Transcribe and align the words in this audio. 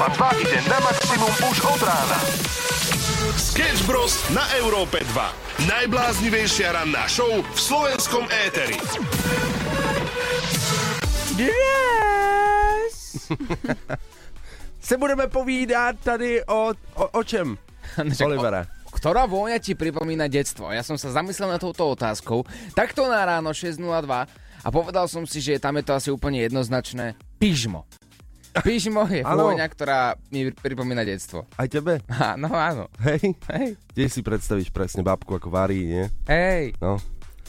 Európa 0.00 0.32
2 0.32 0.48
ide 0.48 0.58
na 0.64 0.80
maximum 0.80 1.28
už 1.44 1.56
od 1.60 1.80
rána. 1.84 2.18
Sketch 3.36 3.84
Bros. 3.84 4.16
na 4.32 4.48
Európe 4.56 5.04
2. 5.12 5.68
Najbláznivejšia 5.68 6.72
ranná 6.72 7.04
show 7.04 7.28
v 7.28 7.58
slovenskom 7.60 8.24
éteri. 8.48 8.80
Yes! 11.36 13.28
Se 14.88 14.96
budeme 14.96 15.28
povídat 15.28 16.00
tady 16.00 16.48
o, 16.48 16.72
o, 16.96 17.04
o 17.20 17.20
čem? 17.20 17.60
Olivera. 18.24 18.64
Ktorá 18.88 19.28
vôňa 19.28 19.60
ti 19.60 19.76
pripomína 19.76 20.32
detstvo? 20.32 20.72
Ja 20.72 20.80
som 20.80 20.96
sa 20.96 21.12
zamyslel 21.12 21.52
na 21.52 21.60
touto 21.60 21.84
otázkou. 21.84 22.48
Takto 22.72 23.04
na 23.04 23.20
ráno 23.20 23.52
6.02 23.52 23.84
a 24.64 24.68
povedal 24.72 25.04
som 25.12 25.28
si, 25.28 25.44
že 25.44 25.60
tam 25.60 25.76
je 25.76 25.84
to 25.84 25.92
asi 25.92 26.08
úplne 26.08 26.40
jednoznačné. 26.40 27.20
Pyžmo. 27.36 27.84
Pyžmo 28.66 29.06
je 29.06 29.22
Áno. 29.22 29.50
vôňa, 29.50 29.66
ktorá 29.70 30.18
mi 30.30 30.50
pripomína 30.50 31.06
detstvo. 31.06 31.46
Aj 31.54 31.68
tebe? 31.70 32.02
Áno, 32.34 32.50
áno. 32.50 32.84
Hej? 33.02 33.34
Hej. 33.50 33.68
Tiež 33.94 34.10
si 34.10 34.20
predstavíš 34.20 34.70
presne 34.74 35.06
babku 35.06 35.38
ako 35.38 35.50
varí, 35.50 35.86
nie? 35.86 36.04
Hej. 36.26 36.74
No. 36.78 36.98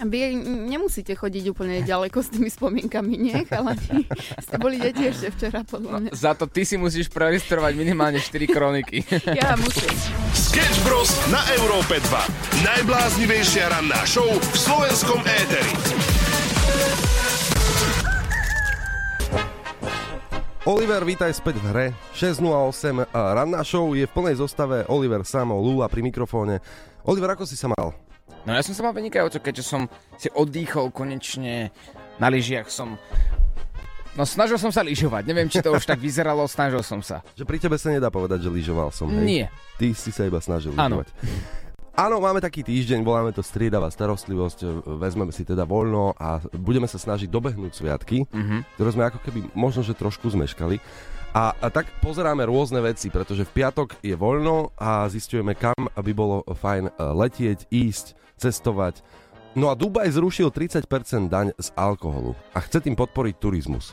A 0.02 0.08
Vy 0.10 0.34
nemusíte 0.66 1.14
chodiť 1.14 1.54
úplne 1.54 1.86
ďaleko 1.86 2.26
s 2.26 2.34
tými 2.34 2.50
spomienkami, 2.50 3.22
nie? 3.22 3.38
Chalani, 3.46 4.10
ste 4.46 4.55
boli 4.58 4.82
deti 4.82 5.05
ešte 5.05 5.30
včera, 5.30 5.62
podľa 5.62 6.10
mňa. 6.10 6.10
Za 6.18 6.34
to 6.34 6.50
ty 6.50 6.66
si 6.66 6.74
musíš 6.74 7.05
preregistrovať 7.13 7.77
minimálne 7.77 8.18
4 8.18 8.49
kroniky. 8.49 9.05
Ja 9.30 9.54
musím. 9.62 9.94
Sketch 10.34 10.82
Bros. 10.82 11.13
na 11.30 11.46
Európe 11.54 12.02
2. 12.02 12.66
Najbláznivejšia 12.66 13.70
ranná 13.70 14.02
show 14.10 14.26
v 14.26 14.58
slovenskom 14.58 15.22
éteri. 15.22 16.21
Oliver, 20.62 21.02
vítaj 21.02 21.34
späť 21.34 21.58
v 21.58 21.66
hre. 21.74 21.86
6.08. 22.13 23.10
a 23.10 23.34
Ranná 23.34 23.66
show 23.66 23.98
je 23.98 24.05
v 24.05 24.13
plnej 24.13 24.38
zostave. 24.38 24.85
Oliver 24.94 25.26
Samo, 25.26 25.58
Lula 25.58 25.90
pri 25.90 26.05
mikrofóne. 26.05 26.62
Oliver, 27.02 27.34
ako 27.34 27.49
si 27.49 27.58
sa 27.58 27.66
mal? 27.74 27.98
No 28.46 28.54
ja 28.54 28.62
som 28.62 28.77
sa 28.77 28.85
mal 28.85 28.94
vynikajúco, 28.94 29.41
keďže 29.41 29.66
som 29.66 29.90
si 30.22 30.30
oddychol 30.30 30.94
konečne 30.94 31.74
na 32.22 32.30
lyžiach 32.30 32.70
som... 32.70 32.94
No 34.13 34.22
snažil 34.22 34.62
som 34.62 34.70
sa 34.70 34.85
lyžovať, 34.85 35.26
neviem, 35.26 35.50
či 35.50 35.66
to 35.66 35.74
už 35.74 35.82
tak 35.82 35.98
vyzeralo, 35.98 36.46
snažil 36.46 36.85
som 36.85 37.02
sa. 37.02 37.26
Že 37.34 37.50
pri 37.50 37.57
tebe 37.57 37.82
sa 37.82 37.90
nedá 37.90 38.13
povedať, 38.13 38.46
že 38.46 38.54
lyžoval 38.54 38.94
som, 38.94 39.10
hej? 39.10 39.26
Nie. 39.26 39.46
Ty 39.82 39.98
si 39.98 40.13
sa 40.13 40.30
iba 40.30 40.38
snažil 40.38 40.78
lyžovať. 40.78 41.10
Áno, 41.92 42.24
máme 42.24 42.40
taký 42.40 42.64
týždeň, 42.64 43.04
voláme 43.04 43.36
to 43.36 43.44
striedavá 43.44 43.92
starostlivosť, 43.92 44.88
vezmeme 44.96 45.36
si 45.36 45.44
teda 45.44 45.68
voľno 45.68 46.16
a 46.16 46.40
budeme 46.56 46.88
sa 46.88 46.96
snažiť 46.96 47.28
dobehnúť 47.28 47.84
sviatky, 47.84 48.24
mm-hmm. 48.32 48.60
ktoré 48.80 48.90
sme 48.96 49.04
ako 49.12 49.20
keby 49.20 49.40
možno, 49.52 49.84
že 49.84 50.00
trošku 50.00 50.32
zmeškali. 50.32 50.80
A, 51.36 51.52
a 51.52 51.68
tak 51.68 51.92
pozeráme 52.00 52.48
rôzne 52.48 52.80
veci, 52.80 53.12
pretože 53.12 53.44
v 53.44 53.56
piatok 53.60 54.00
je 54.04 54.16
voľno 54.16 54.72
a 54.80 55.08
zistujeme, 55.12 55.52
kam 55.56 55.88
by 55.92 56.12
bolo 56.16 56.44
fajn 56.48 56.92
e, 56.92 56.94
letieť, 56.96 57.68
ísť, 57.72 58.16
cestovať. 58.40 59.04
No 59.56 59.68
a 59.68 59.76
Dubaj 59.76 60.16
zrušil 60.16 60.48
30% 60.48 60.88
daň 61.28 61.52
z 61.60 61.68
alkoholu 61.76 62.40
a 62.56 62.64
chce 62.64 62.88
tým 62.88 62.96
podporiť 62.96 63.36
turizmus. 63.36 63.92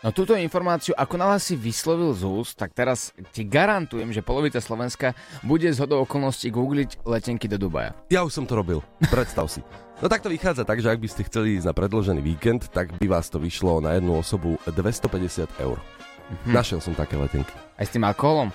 No 0.00 0.16
túto 0.16 0.32
informáciu, 0.32 0.96
ako 0.96 1.20
náhle 1.20 1.36
si 1.36 1.52
vyslovil 1.60 2.16
z 2.16 2.24
úst, 2.24 2.56
tak 2.56 2.72
teraz 2.72 3.12
ti 3.36 3.44
garantujem, 3.44 4.08
že 4.16 4.24
polovica 4.24 4.56
Slovenska 4.56 5.12
bude 5.44 5.68
z 5.68 5.76
hodou 5.76 6.08
okolností 6.08 6.48
googliť 6.48 7.04
letenky 7.04 7.44
do 7.44 7.60
Dubaja. 7.60 7.92
Ja 8.08 8.24
už 8.24 8.32
som 8.32 8.48
to 8.48 8.56
robil, 8.56 8.80
predstav 9.12 9.52
si. 9.52 9.60
No 10.00 10.08
tak 10.08 10.24
to 10.24 10.32
vychádza 10.32 10.64
tak, 10.64 10.80
že 10.80 10.88
ak 10.88 11.04
by 11.04 11.08
ste 11.12 11.28
chceli 11.28 11.60
ísť 11.60 11.68
na 11.68 11.76
predložený 11.76 12.24
víkend, 12.24 12.72
tak 12.72 12.96
by 12.96 13.12
vás 13.12 13.28
to 13.28 13.36
vyšlo 13.36 13.84
na 13.84 14.00
jednu 14.00 14.16
osobu 14.16 14.56
250 14.64 15.44
eur. 15.60 15.76
Mhm. 16.48 16.56
Našiel 16.56 16.80
som 16.80 16.96
také 16.96 17.20
letenky. 17.20 17.52
Aj 17.76 17.84
s 17.84 17.92
tým 17.92 18.08
alkoholom? 18.08 18.48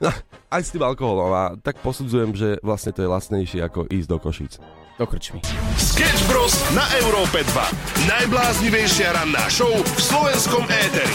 No, 0.00 0.08
aj 0.56 0.62
s 0.64 0.72
tým 0.72 0.80
alkoholom 0.88 1.30
a 1.36 1.44
tak 1.60 1.84
posudzujem, 1.84 2.32
že 2.32 2.56
vlastne 2.64 2.96
to 2.96 3.04
je 3.04 3.12
lacnejšie 3.12 3.60
ako 3.60 3.92
ísť 3.92 4.08
do 4.08 4.16
Košíc. 4.16 4.56
Do 4.98 5.06
krčmy. 5.06 5.38
Sketch 5.78 6.26
Bros. 6.26 6.58
na 6.74 6.82
Európe 6.98 7.46
2. 7.46 8.10
Najbláznivejšia 8.10 9.14
ranná 9.14 9.46
show 9.46 9.70
v 9.70 10.00
slovenskom 10.02 10.66
éteri. 10.66 11.14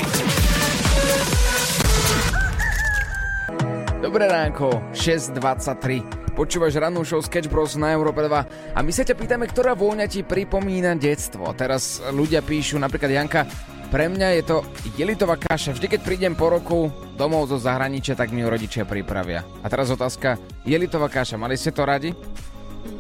Dobré 4.00 4.32
ránko, 4.32 4.80
6.23. 4.96 6.32
Počúvaš 6.32 6.80
rannú 6.80 7.04
show 7.04 7.20
Sketch 7.20 7.52
Bros 7.52 7.76
na 7.76 7.92
Európe 7.92 8.24
2 8.24 8.72
a 8.72 8.80
my 8.80 8.92
sa 8.96 9.04
ťa 9.04 9.20
pýtame, 9.20 9.52
ktorá 9.52 9.76
vôňa 9.76 10.08
ti 10.08 10.24
pripomína 10.24 10.96
detstvo. 10.96 11.52
Teraz 11.52 12.00
ľudia 12.08 12.40
píšu, 12.40 12.80
napríklad 12.80 13.12
Janka, 13.12 13.44
pre 13.92 14.08
mňa 14.08 14.28
je 14.40 14.44
to 14.48 14.58
jelitová 14.96 15.36
kaša. 15.36 15.76
Vždy, 15.76 16.00
keď 16.00 16.02
prídem 16.08 16.34
po 16.40 16.48
roku 16.48 16.88
domov 17.20 17.52
zo 17.52 17.60
zahraničia, 17.60 18.16
tak 18.16 18.32
mi 18.32 18.42
ju 18.42 18.48
rodičia 18.48 18.88
pripravia. 18.88 19.44
A 19.60 19.68
teraz 19.68 19.92
otázka, 19.92 20.40
jelitová 20.64 21.12
kaša, 21.12 21.36
mali 21.36 21.60
ste 21.60 21.76
to 21.76 21.84
radi? 21.84 22.16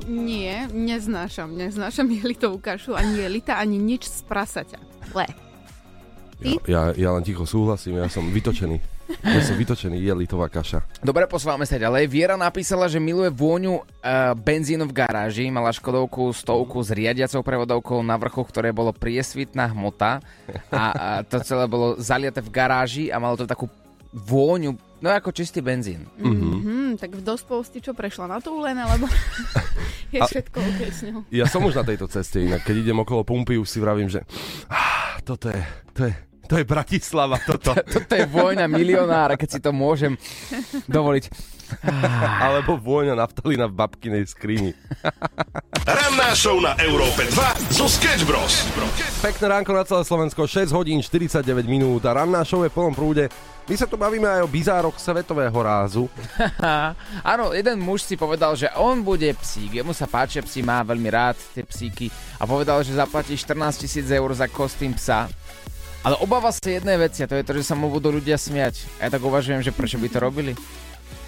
Nie, 0.07 0.67
neznášam, 0.71 1.55
neznášam 1.55 2.07
jelitovú 2.11 2.59
kašu, 2.59 2.95
ani 2.95 3.23
jelita, 3.23 3.59
ani 3.59 3.79
nič 3.79 4.07
z 4.07 4.19
prasaťa. 4.27 4.79
Le. 5.15 5.27
Ty? 6.43 6.59
Ja, 6.67 6.91
ja 6.91 7.09
len 7.15 7.23
ticho 7.23 7.47
súhlasím, 7.47 8.03
ja 8.03 8.11
som 8.11 8.27
vytočený. 8.27 8.83
Ja 9.23 9.43
som 9.43 9.59
vytočený, 9.59 9.99
je 9.99 10.13
litová 10.15 10.47
kaša. 10.47 10.83
Dobre, 11.03 11.27
posúvame 11.27 11.67
sa 11.67 11.75
ďalej. 11.75 12.07
Viera 12.07 12.39
napísala, 12.39 12.87
že 12.87 13.03
miluje 13.03 13.27
vôňu 13.31 13.83
uh, 13.83 13.83
benzínu 14.31 14.87
v 14.87 14.95
garáži. 14.95 15.51
Mala 15.51 15.75
Škodovku 15.75 16.31
stovku 16.31 16.79
s 16.79 16.89
riadiacou 16.91 17.43
prevodovkou 17.43 17.99
na 17.99 18.15
vrchu, 18.15 18.41
ktoré 18.47 18.71
bolo 18.71 18.95
priesvitná 18.95 19.67
hmota 19.75 20.23
a, 20.71 20.83
a 20.95 21.07
to 21.27 21.43
celé 21.43 21.67
bolo 21.67 21.99
zaliate 21.99 22.39
v 22.39 22.49
garáži 22.49 23.05
a 23.11 23.19
malo 23.19 23.35
to 23.35 23.43
takú 23.43 23.67
vôňu, 24.13 24.77
no 25.01 25.07
ako 25.09 25.33
čistý 25.33 25.59
benzín. 25.59 26.05
Mm-hmm, 26.21 27.01
tak 27.01 27.17
v 27.17 27.21
dosposti 27.25 27.81
čo 27.81 27.97
prešla 27.97 28.29
na 28.29 28.37
tú 28.37 28.53
len, 28.61 28.77
alebo 28.77 29.09
je 30.13 30.21
A- 30.21 30.29
všetko 30.29 30.57
ok 30.61 30.81
s 30.85 30.99
ňou. 31.09 31.19
Ja 31.33 31.49
som 31.49 31.65
už 31.65 31.73
na 31.73 31.83
tejto 31.83 32.05
ceste 32.05 32.45
inak, 32.45 32.61
keď 32.61 32.85
idem 32.85 32.97
okolo 33.01 33.25
pumpy, 33.25 33.57
už 33.57 33.67
si 33.67 33.81
vravím, 33.81 34.07
že 34.07 34.21
ah, 34.69 35.17
toto 35.25 35.49
je, 35.49 35.61
to 35.97 36.05
je, 36.05 36.13
to 36.45 36.53
je 36.61 36.65
Bratislava, 36.69 37.41
toto. 37.49 37.73
Toto 37.73 38.13
je 38.13 38.25
vojna 38.29 38.69
milionára, 38.69 39.33
keď 39.33 39.49
si 39.49 39.59
to 39.59 39.73
môžem 39.73 40.13
dovoliť. 40.85 41.25
Alebo 42.45 42.77
vôňa 42.77 43.17
naftalína 43.17 43.65
v 43.65 43.73
babkinej 43.73 44.29
skrini. 44.29 44.77
Ranná 45.83 46.37
show 46.37 46.61
na 46.61 46.77
Európe 46.77 47.25
2 47.25 47.73
zo 47.73 47.89
Sketch 47.89 48.29
Bros. 48.29 48.61
Pekné 49.25 49.45
ránko 49.49 49.73
na 49.73 49.81
celé 49.81 50.05
Slovensko, 50.05 50.45
6 50.45 50.69
hodín 50.69 51.01
49 51.01 51.41
minút 51.65 52.05
a 52.05 52.13
ranná 52.13 52.45
show 52.45 52.61
je 52.61 52.69
v 52.69 52.75
plnom 52.77 52.93
prúde. 52.93 53.25
My 53.63 53.79
sa 53.79 53.87
tu 53.87 53.95
bavíme 53.95 54.27
aj 54.27 54.43
o 54.43 54.51
bizároch 54.51 54.99
svetového 54.99 55.55
rázu. 55.55 56.11
Áno, 57.31 57.55
jeden 57.55 57.79
muž 57.79 58.03
si 58.03 58.19
povedal, 58.19 58.59
že 58.59 58.67
on 58.75 58.99
bude 58.99 59.31
psík. 59.39 59.79
Jemu 59.79 59.95
sa 59.95 60.03
páčia 60.03 60.43
psi, 60.43 60.59
má 60.59 60.83
veľmi 60.83 61.07
rád 61.07 61.39
tie 61.55 61.63
psíky 61.63 62.11
a 62.35 62.43
povedal, 62.43 62.83
že 62.83 62.91
zaplatí 62.91 63.39
14 63.39 63.87
tisíc 63.87 64.03
eur 64.11 64.27
za 64.35 64.51
kostým 64.51 64.91
psa. 64.99 65.31
Ale 66.03 66.19
obáva 66.19 66.51
sa 66.51 66.59
jednej 66.67 66.99
veci 66.99 67.23
a 67.23 67.29
to 67.31 67.39
je 67.39 67.47
to, 67.47 67.55
že 67.55 67.63
sa 67.63 67.79
mu 67.79 67.87
budú 67.87 68.11
ľudia 68.11 68.35
smiať. 68.35 68.99
Ja 68.99 69.07
tak 69.07 69.23
uvažujem, 69.23 69.63
že 69.63 69.71
prečo 69.71 69.95
by 69.95 70.11
to 70.11 70.19
robili. 70.19 70.51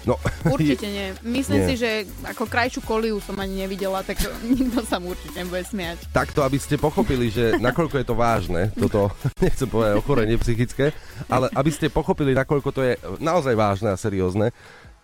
No, 0.06 0.14
Určite 0.54 0.86
nie. 0.86 1.10
Myslím 1.20 1.60
Nie. 1.60 1.68
si, 1.68 1.74
že 1.76 1.90
ako 2.22 2.46
krajšiu 2.46 2.80
koliu 2.80 3.18
som 3.18 3.34
ani 3.36 3.66
nevidela, 3.66 4.06
tak 4.06 4.22
nikto 4.46 4.86
sa 4.86 5.02
mu 5.02 5.10
určite 5.12 5.34
nebude 5.36 5.66
smiať. 5.66 6.06
takto, 6.14 6.46
aby 6.46 6.56
ste 6.56 6.78
pochopili, 6.78 7.26
že 7.26 7.58
nakoľko 7.58 7.98
je 7.98 8.06
to 8.06 8.14
vážne, 8.14 8.70
toto, 8.72 9.10
nechcem 9.44 9.66
povedať 9.66 9.98
ochorenie 9.98 10.38
psychické, 10.38 10.94
ale 11.26 11.50
aby 11.50 11.70
ste 11.74 11.90
pochopili, 11.90 12.32
nakoľko 12.32 12.68
to 12.70 12.80
je 12.80 12.92
naozaj 13.18 13.52
vážne 13.52 13.90
a 13.90 13.98
seriózne. 13.98 14.54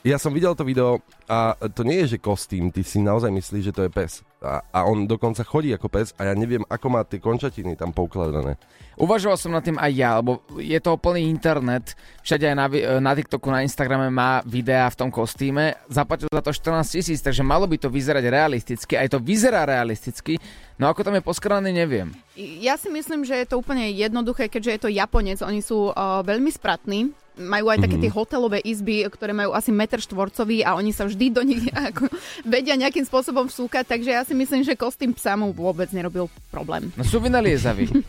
Ja 0.03 0.19
som 0.19 0.35
videl 0.35 0.51
to 0.59 0.67
video 0.67 0.99
a 1.31 1.55
to 1.71 1.87
nie 1.87 2.03
je, 2.03 2.19
že 2.19 2.19
kostým, 2.19 2.75
ty 2.75 2.83
si 2.83 2.99
naozaj 2.99 3.31
myslíš, 3.31 3.71
že 3.71 3.75
to 3.75 3.87
je 3.87 3.91
pes. 3.95 4.27
A, 4.43 4.59
a 4.75 4.83
on 4.83 5.07
dokonca 5.07 5.47
chodí 5.47 5.71
ako 5.71 5.87
pes 5.87 6.11
a 6.19 6.27
ja 6.27 6.35
neviem, 6.35 6.67
ako 6.67 6.87
má 6.91 7.07
tie 7.07 7.23
končatiny 7.23 7.79
tam 7.79 7.95
poukladané. 7.95 8.59
Uvažoval 8.99 9.39
som 9.39 9.55
nad 9.55 9.62
tým 9.62 9.79
aj 9.79 9.93
ja, 9.94 10.19
lebo 10.19 10.43
je 10.59 10.75
to 10.82 10.99
plný 10.99 11.31
internet. 11.31 11.94
Všade 12.26 12.50
aj 12.50 12.56
na, 12.59 12.67
na 12.99 13.15
TikToku, 13.15 13.47
na 13.55 13.62
Instagrame 13.62 14.11
má 14.11 14.43
videá 14.43 14.91
v 14.91 15.06
tom 15.06 15.11
kostýme. 15.15 15.79
Zaplatil 15.87 16.26
za 16.35 16.43
to 16.43 16.50
14 16.50 16.99
tisíc, 16.99 17.23
takže 17.23 17.47
malo 17.47 17.71
by 17.71 17.79
to 17.79 17.87
vyzerať 17.87 18.26
realisticky. 18.26 18.99
Aj 18.99 19.06
to 19.06 19.23
vyzerá 19.23 19.62
realisticky. 19.71 20.35
No 20.82 20.91
ako 20.91 21.06
tam 21.06 21.15
je 21.15 21.23
poskradaný, 21.23 21.71
neviem. 21.71 22.11
Ja 22.35 22.75
si 22.75 22.91
myslím, 22.91 23.23
že 23.23 23.38
je 23.38 23.47
to 23.47 23.62
úplne 23.62 23.87
jednoduché, 23.94 24.50
keďže 24.50 24.71
je 24.75 24.81
to 24.82 24.91
Japonec. 24.91 25.38
Oni 25.47 25.62
sú 25.62 25.94
uh, 25.94 26.26
veľmi 26.26 26.50
spratní. 26.50 27.22
Majú 27.32 27.73
aj 27.73 27.88
také 27.88 27.96
tie 27.96 28.12
hotelové 28.12 28.61
izby, 28.61 29.08
ktoré 29.08 29.32
majú 29.32 29.56
asi 29.56 29.73
meter 29.73 29.96
štvorcový 30.05 30.69
a 30.69 30.76
oni 30.76 30.93
sa 30.93 31.08
vždy 31.08 31.26
do 31.32 31.40
nich 31.40 31.64
ako, 31.88 32.12
vedia 32.44 32.76
nejakým 32.76 33.08
spôsobom 33.08 33.49
vsúkať, 33.49 33.88
takže 33.88 34.11
ja 34.12 34.23
si 34.25 34.37
myslím, 34.37 34.61
že 34.61 34.76
kostým 34.76 35.17
psa 35.17 35.32
mu 35.32 35.50
vôbec 35.56 35.88
nerobil 35.96 36.29
problém. 36.52 36.93
No 36.93 37.05
sú 37.05 37.25
vynaliezaví. 37.25 37.88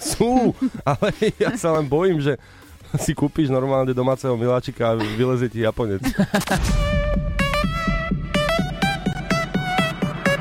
Sú, 0.00 0.56
ale 0.80 1.12
ja 1.36 1.52
sa 1.60 1.76
len 1.76 1.84
bojím, 1.84 2.24
že 2.24 2.40
si 2.96 3.12
kúpiš 3.12 3.52
normálne 3.52 3.92
domáceho 3.92 4.32
miláčika 4.32 4.96
a 4.96 4.98
vylezie 4.98 5.52
ti 5.52 5.60
Japonec. 5.60 6.00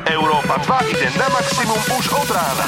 Európa 0.08 0.56
2 0.64 0.92
ide 0.96 1.08
na 1.20 1.28
maximum 1.28 1.82
už 2.00 2.06
od 2.16 2.30
rána. 2.32 2.68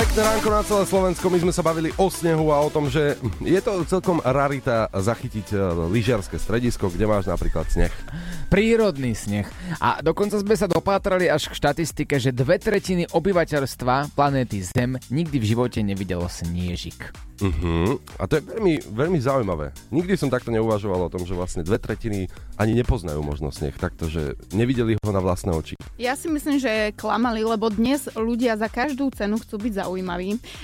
Pekné 0.00 0.24
ránko 0.24 0.48
na 0.48 0.64
celé 0.64 0.82
Slovensko, 0.88 1.28
my 1.28 1.38
sme 1.44 1.52
sa 1.52 1.60
bavili 1.60 1.92
o 2.00 2.08
snehu 2.08 2.48
a 2.56 2.64
o 2.64 2.72
tom, 2.72 2.88
že 2.88 3.20
je 3.44 3.60
to 3.60 3.84
celkom 3.84 4.16
rarita 4.24 4.88
zachytiť 4.96 5.52
e, 5.52 5.56
lyžiarske 5.92 6.40
stredisko, 6.40 6.88
kde 6.88 7.04
máš 7.04 7.28
napríklad 7.28 7.68
sneh. 7.68 7.92
Prírodný 8.48 9.12
sneh. 9.12 9.44
A 9.76 10.00
dokonca 10.00 10.40
sme 10.40 10.56
sa 10.56 10.64
dopátrali 10.64 11.28
až 11.28 11.52
k 11.52 11.56
štatistike, 11.60 12.16
že 12.16 12.32
dve 12.32 12.56
tretiny 12.56 13.12
obyvateľstva 13.12 14.16
planéty 14.16 14.64
Zem 14.64 14.96
nikdy 15.12 15.36
v 15.36 15.48
živote 15.52 15.84
nevidelo 15.84 16.32
sniežik. 16.32 17.12
Uh-huh. 17.40 17.96
A 18.20 18.28
to 18.28 18.36
je 18.36 18.42
veľmi, 18.44 18.84
veľmi 18.92 19.16
zaujímavé. 19.20 19.72
Nikdy 19.88 20.12
som 20.16 20.28
takto 20.28 20.52
neuvažoval 20.52 21.08
o 21.08 21.12
tom, 21.12 21.24
že 21.24 21.32
vlastne 21.32 21.64
dve 21.64 21.80
tretiny 21.80 22.28
ani 22.60 22.76
nepoznajú 22.76 23.20
možno 23.24 23.48
sneh, 23.48 23.72
takto, 23.80 24.12
že 24.12 24.36
nevideli 24.52 25.00
ho 25.00 25.12
na 25.12 25.24
vlastné 25.24 25.52
oči. 25.56 25.74
Ja 25.96 26.16
si 26.16 26.28
myslím, 26.28 26.60
že 26.60 26.92
klamali, 26.96 27.40
lebo 27.40 27.72
dnes 27.72 28.12
ľudia 28.12 28.60
za 28.60 28.68
každú 28.68 29.08
cenu 29.16 29.40
chcú 29.40 29.56
byť 29.56 29.72
zaujímaví. 29.72 29.89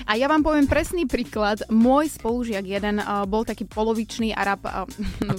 A 0.07 0.15
ja 0.15 0.31
vám 0.31 0.47
poviem 0.47 0.71
presný 0.71 1.09
príklad. 1.11 1.67
Môj 1.67 2.15
spolužiak 2.15 2.63
jeden 2.63 3.03
uh, 3.03 3.27
bol 3.27 3.43
taký 3.43 3.67
polovičný 3.67 4.31
Arab. 4.31 4.63
Uh, 4.63 4.87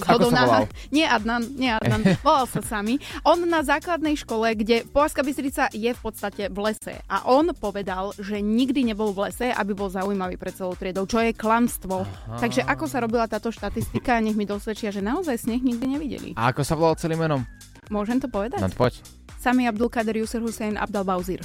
Ako 0.04 0.28
sa 0.28 0.44
volal? 0.44 0.64
Nie 0.92 1.08
Adnan, 1.08 1.48
nie 1.56 1.72
Adnan, 1.72 2.04
volal 2.26 2.44
sa 2.44 2.60
sami. 2.60 3.00
On 3.24 3.40
na 3.48 3.64
základnej 3.64 4.18
škole, 4.18 4.52
kde 4.58 4.84
Považská 4.88 5.24
Bystrica 5.24 5.72
je 5.72 5.88
v 5.88 6.00
podstate 6.00 6.52
v 6.52 6.58
lese. 6.60 6.94
A 7.08 7.24
on 7.30 7.48
povedal, 7.56 8.12
že 8.20 8.42
nikdy 8.42 8.92
nebol 8.92 9.16
v 9.16 9.30
lese, 9.30 9.48
aby 9.48 9.72
bol 9.72 9.88
zaujímavý 9.88 10.36
pre 10.36 10.52
celou 10.52 10.76
triedou, 10.76 11.08
čo 11.08 11.22
je 11.24 11.32
klamstvo. 11.32 12.04
Aha. 12.04 12.40
Takže 12.42 12.66
ako 12.66 12.84
sa 12.84 12.98
robila 13.00 13.24
táto 13.24 13.48
štatistika, 13.48 14.20
nech 14.20 14.36
mi 14.36 14.44
dosvedčia, 14.44 14.92
že 14.92 15.00
naozaj 15.00 15.46
sneh 15.46 15.62
nikdy 15.62 15.86
nevideli. 15.86 16.28
A 16.34 16.50
ako 16.50 16.60
sa 16.66 16.74
volal 16.74 16.98
celým 16.98 17.22
menom? 17.22 17.46
Môžem 17.88 18.20
to 18.20 18.28
povedať? 18.28 18.60
No 18.60 18.68
poď. 18.72 19.00
Sami 19.38 19.70
Abdul 19.70 19.88
Kader 19.88 20.18
Yusuf 20.18 20.42
Hussein 20.42 20.74
Abdal 20.74 21.06
Bauzir. 21.06 21.40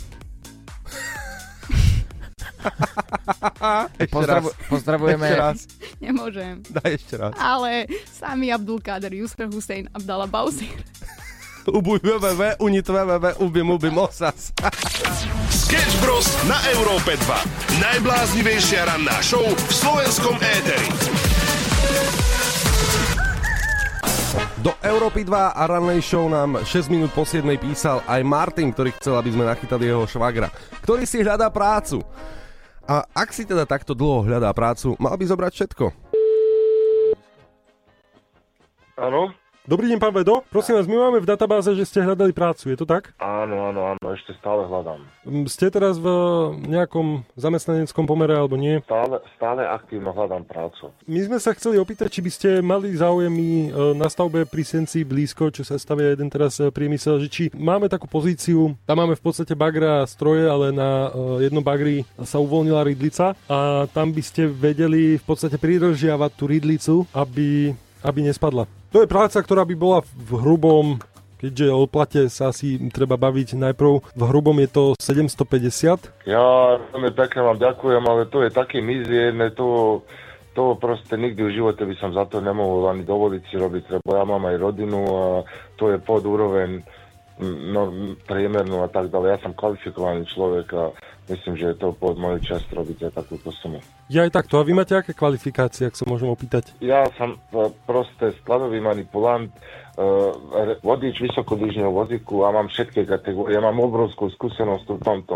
Ešte 3.99 4.11
Pozdravu- 4.11 4.51
raz. 4.51 4.67
pozdravujeme. 4.67 5.27
Ešte 5.27 5.39
raz. 5.39 5.57
Nemôžem. 6.05 6.53
Daj 6.67 6.89
ešte 6.93 7.15
raz. 7.15 7.31
Ale 7.35 7.87
Sami 8.07 8.51
Abdul 8.51 8.79
Kader 8.79 9.13
Yusuf 9.13 9.39
Hussein 9.49 9.87
Abdallah 9.91 10.27
Bauzir. 10.27 10.71
Ubuj 11.63 12.03
www, 12.03 12.59
unit 12.59 12.83
www, 12.83 13.39
ubim, 13.39 13.71
ubim, 13.71 13.95
osas. 13.95 14.51
Sketch 15.47 15.95
Bros. 16.03 16.27
na 16.43 16.59
Európe 16.75 17.15
2. 17.15 17.79
Najbláznivejšia 17.79 18.83
ranná 18.83 19.15
show 19.23 19.47
v 19.47 19.71
slovenskom 19.71 20.35
éteri. 20.35 20.91
Do 24.59 24.75
Európy 24.79 25.23
2 25.23 25.55
a 25.55 25.63
rannej 25.63 25.99
show 25.99 26.27
nám 26.27 26.63
6 26.63 26.87
minút 26.87 27.11
po 27.11 27.23
7 27.23 27.43
písal 27.55 27.99
aj 28.07 28.23
Martin, 28.23 28.71
ktorý 28.71 28.95
chcel, 28.95 29.15
aby 29.15 29.31
sme 29.31 29.43
nachytali 29.43 29.87
jeho 29.87 30.03
švagra, 30.03 30.47
ktorý 30.79 31.03
si 31.03 31.19
hľadá 31.19 31.47
prácu. 31.47 31.99
A 32.83 33.07
ak 33.15 33.31
si 33.31 33.47
teda 33.47 33.63
takto 33.63 33.95
dlho 33.95 34.27
hľadá 34.27 34.51
prácu, 34.51 34.99
mal 34.99 35.15
by 35.15 35.23
zobrať 35.23 35.51
všetko. 35.55 35.85
Áno, 38.99 39.31
Dobrý 39.63 39.87
deň, 39.87 39.95
pán 39.95 40.11
Vedo. 40.11 40.43
Prosím 40.51 40.75
vás, 40.75 40.91
my 40.91 41.07
máme 41.07 41.23
v 41.23 41.29
databáze, 41.31 41.71
že 41.71 41.87
ste 41.87 42.03
hľadali 42.03 42.35
prácu, 42.35 42.67
je 42.67 42.75
to 42.75 42.83
tak? 42.83 43.15
áno, 43.15 43.71
áno, 43.71 43.95
áno, 43.95 44.07
ešte 44.11 44.35
stále 44.35 44.67
hľadám. 44.67 44.99
Mm, 45.23 45.47
Ste 45.47 45.71
teraz 45.71 45.95
v 45.95 46.07
nejakom 46.67 47.23
zamestnaneckom 47.39 48.03
pomere 48.03 48.35
alebo 48.35 48.59
nie? 48.59 48.83
Stále, 48.83 49.23
stále 49.39 49.63
aktívno 49.63 50.11
hľadám 50.11 50.43
prácu. 50.43 50.91
My 51.07 51.23
sme 51.23 51.39
sa 51.39 51.55
chceli 51.55 51.79
opýtať, 51.79 52.11
či 52.11 52.19
by 52.19 52.31
ste 52.35 52.49
mali 52.59 52.91
záujem 52.91 53.31
e, 53.31 53.71
na 53.95 54.11
stavbe 54.11 54.43
pri 54.43 54.67
Senci 54.67 55.07
blízko, 55.07 55.47
čo 55.47 55.63
sa 55.63 55.79
stavia 55.79 56.11
jeden 56.11 56.27
teraz 56.27 56.59
e, 56.59 56.67
priemysel, 56.67 57.23
že 57.23 57.31
či 57.31 57.43
máme 57.55 57.87
takú 57.87 58.11
pozíciu, 58.11 58.75
tam 58.83 58.99
máme 58.99 59.15
v 59.15 59.23
podstate 59.23 59.55
bagra 59.55 60.03
a 60.03 60.09
stroje, 60.11 60.43
ale 60.43 60.75
na 60.75 61.07
jednom 61.39 61.63
bagri 61.63 62.03
sa 62.19 62.35
uvoľnila 62.35 62.83
rydlica 62.83 63.31
a 63.47 63.87
tam 63.95 64.11
by 64.11 64.19
ste 64.27 64.43
vedeli 64.43 65.15
v 65.15 65.23
podstate 65.23 65.55
pridržiavať 65.55 66.31
tú 66.35 66.51
rydlicu, 66.51 67.07
aby, 67.15 67.71
aby 68.03 68.19
nespadla. 68.27 68.67
To 68.93 69.01
je 69.01 69.09
práca, 69.09 69.41
ktorá 69.41 69.65
by 69.65 69.75
bola 69.75 69.99
v 70.05 70.31
hrubom 70.37 71.01
keďže 71.43 71.75
o 71.75 71.83
plate 71.91 72.21
sa 72.31 72.55
asi 72.55 72.79
treba 72.87 73.19
baviť 73.19 73.59
najprv. 73.59 74.15
V 74.15 74.21
hrubom 74.31 74.55
je 74.63 74.69
to 74.71 74.83
750. 74.95 76.23
Ja 76.23 76.79
veľmi 76.79 77.11
pekne 77.11 77.43
vám 77.43 77.59
ďakujem, 77.59 77.99
ale 77.99 78.31
to 78.31 78.47
je 78.47 78.49
také 78.55 78.79
mizierne, 78.79 79.51
to, 79.51 79.99
to 80.55 80.79
proste 80.79 81.11
nikdy 81.19 81.43
v 81.43 81.55
živote 81.59 81.83
by 81.83 81.95
som 81.99 82.15
za 82.15 82.23
to 82.31 82.39
nemohol 82.39 82.87
ani 82.87 83.03
dovoliť 83.03 83.43
si 83.51 83.59
robiť, 83.59 83.99
lebo 83.99 84.09
ja 84.15 84.23
mám 84.23 84.47
aj 84.47 84.55
rodinu 84.55 84.99
a 85.03 85.23
to 85.75 85.91
je 85.91 85.99
pod 85.99 86.23
úroveň 86.23 86.79
no, 87.75 88.15
priemernú 88.23 88.79
a 88.79 88.87
tak 88.87 89.11
ďalej. 89.11 89.35
Ja 89.35 89.39
som 89.43 89.51
kvalifikovaný 89.51 90.23
človek 90.31 90.71
a 90.79 90.95
myslím, 91.29 91.53
že 91.55 91.65
je 91.71 91.77
to 91.79 91.95
pod 91.95 92.19
moju 92.19 92.43
časť 92.43 92.67
robiť 92.73 92.97
aj 93.07 93.11
takúto 93.15 93.49
sumu. 93.55 93.79
Ja 94.11 94.27
aj 94.27 94.35
takto. 94.35 94.59
A 94.59 94.67
vy 94.67 94.75
máte 94.75 94.95
aké 94.97 95.15
kvalifikácie, 95.15 95.87
ak 95.87 95.95
sa 95.95 96.03
môžem 96.07 96.27
opýtať? 96.27 96.75
Ja 96.83 97.07
som 97.15 97.35
e, 97.35 97.71
proste 97.87 98.35
skladový 98.43 98.83
manipulant, 98.83 99.47
e, 99.47 99.59
vodič 100.83 101.23
vysokodýžneho 101.23 101.91
vozíku 101.91 102.43
a 102.43 102.51
mám 102.51 102.67
všetky 102.67 103.07
kategórie. 103.07 103.55
Ja 103.55 103.63
mám 103.63 103.79
obrovskú 103.79 104.27
skúsenosť 104.33 104.87
v 104.87 105.01
tomto. 105.01 105.33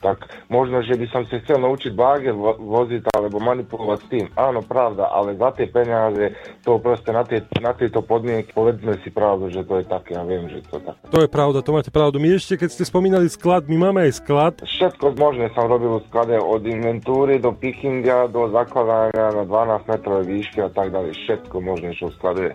Tak 0.00 0.48
možno, 0.48 0.80
že 0.80 0.96
by 0.96 1.06
som 1.12 1.22
si 1.28 1.36
chcel 1.44 1.60
naučiť 1.60 1.92
báge 1.92 2.32
vo- 2.32 2.56
voziť 2.56 3.12
alebo 3.12 3.36
manipulovať 3.36 3.98
s 4.00 4.06
tým. 4.08 4.26
Áno, 4.32 4.64
pravda, 4.64 5.12
ale 5.12 5.36
za 5.36 5.52
tie 5.52 5.68
peniaze, 5.68 6.32
to 6.64 6.80
proste 6.80 7.12
na, 7.12 7.20
tie, 7.20 7.44
na 7.60 7.76
tieto 7.76 8.00
podmienky, 8.00 8.48
povedzme 8.56 8.96
si 9.04 9.12
pravdu, 9.12 9.52
že 9.52 9.60
to 9.60 9.76
je 9.76 9.84
také, 9.84 10.16
ja 10.16 10.24
viem, 10.24 10.48
že 10.48 10.64
to 10.72 10.80
je 10.80 10.84
také. 10.88 11.00
To 11.12 11.18
je 11.20 11.28
pravda, 11.28 11.58
to 11.60 11.76
máte 11.76 11.92
pravdu. 11.92 12.16
My 12.16 12.32
ešte, 12.32 12.56
keď 12.56 12.68
ste 12.72 12.84
spomínali 12.88 13.28
sklad, 13.28 13.68
my 13.68 13.76
máme 13.76 14.08
aj 14.08 14.24
sklad. 14.24 14.54
Všetko 14.64 15.20
možné 15.20 15.52
som 15.52 15.68
robil 15.68 16.00
v 16.00 16.06
sklade 16.08 16.40
od 16.40 16.64
inventúry 16.64 17.36
do 17.36 17.52
pickinga, 17.52 18.32
do 18.32 18.48
zakladania 18.56 19.36
na 19.36 19.44
12 19.44 19.84
metrovej 19.84 20.24
výšky 20.24 20.64
a 20.64 20.70
tak 20.72 20.96
ďalej. 20.96 21.12
Všetko 21.28 21.56
možné, 21.60 21.92
čo 21.92 22.08
v 22.08 22.16
sklade 22.16 22.42
je. 22.48 22.52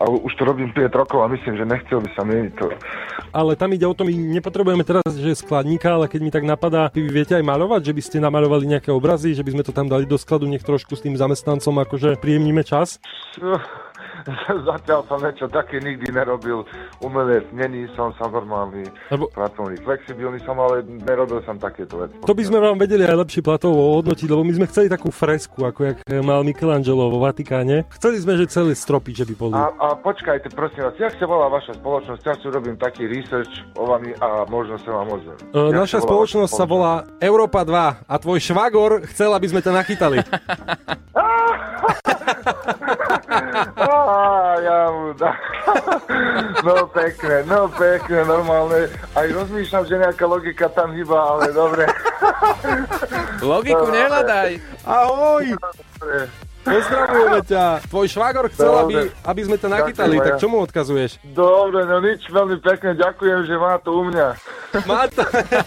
A 0.00 0.10
už 0.10 0.32
to 0.34 0.42
robím 0.48 0.74
5 0.74 0.90
rokov 0.90 1.22
a 1.22 1.30
myslím, 1.30 1.54
že 1.54 1.70
nechcel 1.70 2.02
by 2.02 2.10
sa 2.18 2.22
meniť 2.26 2.52
to. 2.56 2.66
Ale 3.30 3.54
tam 3.54 3.70
ide 3.76 3.84
o 3.84 3.94
to, 3.94 4.02
my 4.02 4.10
nepotrebujeme 4.10 4.82
teraz, 4.82 5.04
že 5.06 5.38
skladníka, 5.38 5.92
ale 5.92 6.08
keď 6.08 6.20
mi 6.24 6.32
tak 6.32 6.42
napadá, 6.42 6.79
vy 6.88 7.12
viete 7.12 7.36
aj 7.36 7.44
maľovať, 7.44 7.92
že 7.92 7.92
by 7.92 8.02
ste 8.02 8.16
namaľovali 8.24 8.64
nejaké 8.64 8.88
obrazy, 8.88 9.36
že 9.36 9.44
by 9.44 9.52
sme 9.52 9.62
to 9.66 9.76
tam 9.76 9.92
dali 9.92 10.08
do 10.08 10.16
skladu, 10.16 10.48
nech 10.48 10.64
trošku 10.64 10.96
s 10.96 11.04
tým 11.04 11.20
zamestnancom 11.20 11.76
akože 11.84 12.16
príjemníme 12.16 12.64
čas. 12.64 12.96
Zatiaľ 14.70 15.00
som 15.08 15.18
niečo 15.20 15.46
také 15.48 15.80
nikdy 15.80 16.12
nerobil. 16.12 16.64
Umelec 17.00 17.48
není 17.52 17.88
som, 17.96 18.12
som 18.16 18.30
normálny 18.32 18.86
Lebo- 19.10 19.30
pracovník. 19.32 19.80
Flexibilný 19.82 20.38
som, 20.44 20.58
ale 20.60 20.84
nerobil 20.84 21.40
som 21.44 21.56
takéto 21.56 22.00
veci. 22.04 22.14
To 22.24 22.34
by 22.36 22.42
sme 22.44 22.58
vám 22.60 22.76
vedeli 22.76 23.04
aj 23.04 23.16
lepšie 23.26 23.42
platovo 23.44 23.76
ohodnotiť, 23.96 24.28
lebo 24.28 24.42
my 24.44 24.52
sme 24.56 24.66
chceli 24.68 24.86
takú 24.92 25.08
fresku, 25.12 25.64
ako 25.64 25.80
jak 25.94 25.96
mal 26.22 26.44
Michelangelo 26.44 27.08
vo 27.08 27.18
Vatikáne. 27.22 27.88
Chceli 27.96 28.20
sme, 28.20 28.36
že 28.36 28.50
celé 28.50 28.72
stropy, 28.76 29.12
že 29.16 29.24
by 29.28 29.34
boli. 29.36 29.54
A, 29.56 29.72
a 29.72 29.86
počkajte, 29.98 30.52
prosím 30.52 30.86
vás, 30.86 30.96
jak 30.98 31.14
sa 31.16 31.26
volá 31.26 31.48
vaša 31.48 31.76
spoločnosť? 31.78 32.22
Ja 32.24 32.34
si 32.38 32.46
robím 32.48 32.76
taký 32.76 33.08
research 33.08 33.50
o 33.76 33.88
vami 33.88 34.14
a 34.20 34.44
možno 34.46 34.76
sa 34.80 34.90
vám 35.02 35.08
ozvem. 35.16 35.36
E, 35.50 35.72
Naša 35.72 36.02
sa 36.02 36.06
spoločnosť 36.06 36.52
sa 36.52 36.64
volá 36.68 37.06
Európa 37.18 37.64
2 37.64 38.06
a 38.06 38.14
tvoj 38.20 38.38
švagor 38.40 39.04
chcel, 39.10 39.32
aby 39.32 39.46
sme 39.48 39.60
ťa 39.64 39.72
nachytali. 39.72 40.18
Á, 43.54 43.90
ja 44.62 44.80
mu 44.90 45.10
dá. 45.14 45.32
No 46.60 46.86
pekne, 46.90 47.36
no 47.46 47.68
pekne, 47.72 48.18
normálne. 48.24 48.90
Aj 49.16 49.26
rozmýšľam, 49.28 49.84
že 49.86 49.94
nejaká 49.98 50.24
logika 50.26 50.66
tam 50.70 50.92
hýba, 50.92 51.16
ale 51.16 51.50
dobre. 51.50 51.84
Logiku 53.40 53.86
nehľadaj. 53.88 54.50
Ahoj! 54.84 55.44
Dobre. 55.98 56.18
Pozdravujeme 56.60 57.40
ťa! 57.48 57.64
Tvoj 57.88 58.06
švagor 58.12 58.44
chcel, 58.52 58.72
aby, 58.84 58.92
Dobre. 58.92 59.08
aby 59.24 59.40
sme 59.48 59.56
ťa 59.56 59.68
nachytali, 59.72 60.16
tak 60.20 60.36
čo 60.36 60.46
mu 60.52 60.60
odkazuješ? 60.60 61.16
Dobre, 61.32 61.88
no 61.88 62.04
nič, 62.04 62.28
veľmi 62.28 62.60
pekne, 62.60 63.00
ďakujem, 63.00 63.48
že 63.48 63.54
má 63.56 63.80
to 63.80 63.90
u 63.96 64.02
mňa. 64.12 64.28
Má 64.84 65.08
to... 65.08 65.24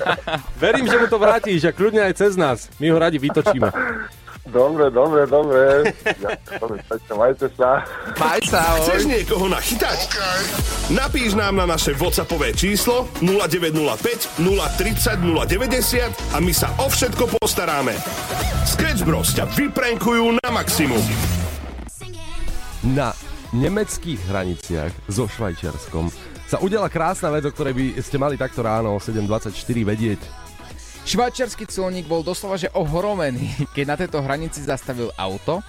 Verím, 0.63 0.85
že 0.85 1.01
mu 1.01 1.09
to 1.09 1.17
vrátiš 1.17 1.65
a 1.65 1.73
kľudne 1.73 2.05
aj 2.05 2.13
cez 2.13 2.37
nás. 2.37 2.69
My 2.77 2.93
ho 2.93 2.97
radi 3.01 3.17
vytočíme. 3.17 3.73
Dobre, 4.53 4.93
dobre, 4.93 5.25
dobre. 5.25 5.89
Majte 7.17 7.50
sa. 7.57 7.81
Maj 8.22 8.41
sa, 8.45 8.60
ahoj. 8.62 8.86
Chceš 8.86 9.03
niekoho 9.10 9.50
nachytať? 9.50 9.98
Napíš 10.93 11.33
nám 11.33 11.57
na 11.57 11.65
naše 11.65 11.98
WhatsAppové 11.98 12.53
číslo 12.53 13.10
0905 13.17 14.38
030 14.38 15.25
090 15.25 16.38
a 16.38 16.38
my 16.38 16.53
sa 16.53 16.69
o 16.77 16.86
všetko 16.86 17.33
postaráme. 17.41 17.98
Sketch 18.69 19.01
Bros 19.01 19.33
ťa 19.33 19.50
vyprenkujú 19.57 20.38
na 20.38 20.48
maximum. 20.53 21.01
Na 22.93 23.17
nemeckých 23.57 24.22
hraniciach 24.29 24.93
so 25.10 25.25
Švajčiarskom 25.25 26.13
sa 26.45 26.62
udiala 26.62 26.93
krásna 26.93 27.33
vec, 27.33 27.50
o 27.50 27.53
ktorej 27.55 27.74
by 27.74 27.86
ste 27.98 28.22
mali 28.22 28.38
takto 28.38 28.62
ráno 28.62 28.93
o 28.93 29.01
7.24 29.01 29.50
vedieť. 29.81 30.42
Švajčiarsky 31.03 31.67
colník 31.67 32.07
bol 32.07 32.24
doslova 32.24 32.55
že 32.55 32.72
ohromený, 32.72 33.67
keď 33.75 33.86
na 33.86 33.95
tejto 34.00 34.24
hranici 34.24 34.63
zastavil 34.63 35.12
auto 35.19 35.60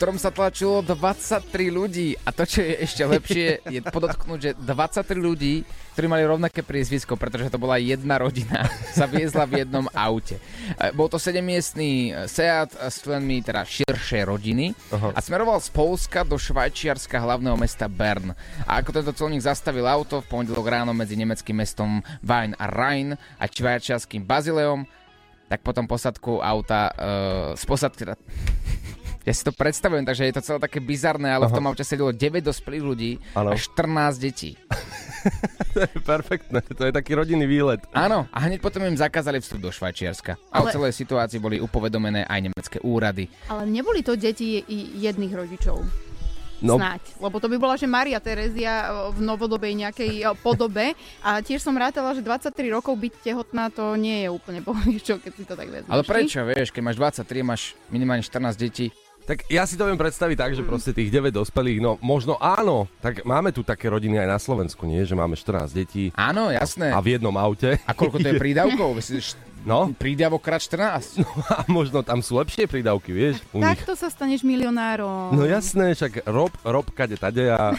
ktorom 0.00 0.16
sa 0.16 0.32
tlačilo 0.32 0.80
23 0.80 1.44
ľudí. 1.68 2.16
A 2.24 2.32
to, 2.32 2.48
čo 2.48 2.64
je 2.64 2.72
ešte 2.88 3.04
lepšie, 3.04 3.60
je 3.68 3.84
podotknúť, 3.84 4.38
že 4.40 4.50
23 4.56 5.12
ľudí, 5.12 5.60
ktorí 5.92 6.08
mali 6.08 6.24
rovnaké 6.24 6.64
priezvisko, 6.64 7.20
pretože 7.20 7.52
to 7.52 7.60
bola 7.60 7.76
jedna 7.76 8.16
rodina, 8.16 8.64
sa 8.96 9.04
viezla 9.04 9.44
v 9.44 9.60
jednom 9.60 9.84
aute. 9.92 10.40
E, 10.80 10.88
Bol 10.96 11.12
to 11.12 11.20
7-miestný 11.20 12.16
Seat 12.24 12.80
s 12.80 13.04
členmi 13.04 13.44
teda 13.44 13.60
širšej 13.60 14.24
rodiny 14.24 14.72
Aha. 14.88 15.12
a 15.12 15.20
smeroval 15.20 15.60
z 15.60 15.68
Polska 15.68 16.24
do 16.24 16.40
Švajčiarska 16.40 17.20
hlavného 17.20 17.60
mesta 17.60 17.84
Bern. 17.84 18.32
A 18.64 18.80
ako 18.80 18.96
tento 18.96 19.12
colník 19.12 19.44
zastavil 19.44 19.84
auto 19.84 20.24
v 20.24 20.32
pondelok 20.32 20.64
ráno 20.64 20.96
medzi 20.96 21.12
nemeckým 21.12 21.60
mestom 21.60 22.00
Wein 22.24 22.56
a 22.56 22.72
Rhein 22.72 23.20
a 23.36 23.44
švajčiarským 23.44 24.24
Bazileom, 24.24 24.88
tak 25.52 25.60
potom 25.60 25.84
posadku 25.84 26.40
auta 26.40 26.88
uh, 26.88 27.52
z 27.52 27.62
posadky... 27.68 28.08
Ja 29.20 29.32
si 29.36 29.44
to 29.44 29.52
predstavujem, 29.52 30.08
takže 30.08 30.24
je 30.24 30.34
to 30.34 30.42
celé 30.42 30.58
také 30.58 30.80
bizarné, 30.80 31.28
ale 31.28 31.44
v 31.44 31.52
tom 31.52 31.68
aute 31.68 31.84
sedelo 31.84 32.08
9 32.08 32.40
dospelých 32.40 32.84
ľudí 32.84 33.12
Áno. 33.36 33.52
a 33.52 33.54
14 33.54 34.16
detí. 34.16 34.56
To 35.70 35.84
je 35.84 36.00
perfektné, 36.00 36.64
to 36.64 36.88
je 36.88 36.90
taký 36.90 37.12
rodinný 37.12 37.44
výlet. 37.44 37.84
Áno, 37.92 38.24
a 38.32 38.38
hneď 38.42 38.58
potom 38.58 38.80
im 38.82 38.96
zakázali 38.96 39.38
vstup 39.38 39.60
do 39.60 39.70
Švajčiarska. 39.70 40.34
A 40.50 40.64
o 40.64 40.66
Ale- 40.66 40.72
celej 40.72 40.96
situácii 40.96 41.36
boli 41.36 41.60
upovedomené 41.60 42.24
aj 42.24 42.50
nemecké 42.50 42.78
úrady. 42.80 43.28
Ale 43.46 43.68
neboli 43.68 44.00
to 44.00 44.16
deti 44.16 44.64
i- 44.64 44.90
jedných 44.98 45.30
rodičov. 45.30 45.84
No, 46.60 46.76
Snáď. 46.76 47.00
Lebo 47.16 47.36
to 47.40 47.48
by 47.48 47.56
bola, 47.56 47.76
že 47.76 47.88
Maria 47.88 48.20
Terezia 48.20 48.88
o, 48.88 49.16
v 49.16 49.24
novodobej 49.24 49.72
nejakej 49.72 50.12
o, 50.24 50.36
podobe. 50.36 50.92
A 51.24 51.40
tiež 51.40 51.64
som 51.64 51.72
rátala, 51.72 52.12
že 52.12 52.20
23 52.20 52.52
rokov 52.68 53.00
byť 53.00 53.14
tehotná, 53.24 53.72
to 53.72 53.96
nie 53.96 54.24
je 54.24 54.28
úplne 54.28 54.60
čo, 55.06 55.16
keď 55.16 55.32
si 55.32 55.44
to 55.44 55.56
tak 55.56 55.68
vezmeš. 55.72 55.88
Ale 55.88 56.04
prečo, 56.04 56.44
vieš, 56.44 56.68
keď 56.68 56.82
máš 56.84 56.96
23, 56.96 57.40
máš 57.44 57.62
minimálne 57.88 58.20
14 58.20 58.56
detí. 58.60 58.92
Tak 59.26 59.46
ja 59.46 59.62
si 59.68 59.78
to 59.78 59.86
viem 59.86 59.98
predstaviť 59.98 60.36
tak, 60.36 60.52
že 60.56 60.62
proste 60.66 60.90
tých 60.90 61.12
9 61.12 61.30
dospelých, 61.30 61.78
no 61.78 61.96
možno 62.02 62.40
áno, 62.40 62.90
tak 62.98 63.22
máme 63.22 63.54
tu 63.54 63.62
také 63.62 63.86
rodiny 63.86 64.18
aj 64.20 64.28
na 64.28 64.38
Slovensku, 64.40 64.84
nie? 64.88 65.04
Že 65.06 65.14
máme 65.18 65.34
14 65.38 65.70
detí 65.70 66.10
Áno, 66.16 66.50
jasné. 66.50 66.90
a 66.90 66.98
v 66.98 67.18
jednom 67.18 67.34
aute. 67.36 67.78
A 67.86 67.92
koľko 67.94 68.18
to 68.18 68.26
je 68.26 68.40
prídavkov? 68.42 68.96
No, 69.60 69.92
prídavok 69.92 70.40
krát 70.40 70.64
14? 70.64 71.20
a 71.52 71.68
možno 71.68 72.00
tam 72.00 72.24
sú 72.24 72.40
lepšie 72.40 72.64
prídavky, 72.64 73.12
vieš, 73.12 73.44
u 73.52 73.60
nich. 73.60 73.68
Takto 73.68 73.92
sa 73.92 74.08
staneš 74.08 74.40
milionárom. 74.40 75.36
No 75.36 75.44
jasné, 75.44 75.92
však 75.92 76.24
rob, 76.32 76.48
rob 76.64 76.88
kade 76.96 77.20
tade 77.20 77.44
a, 77.52 77.76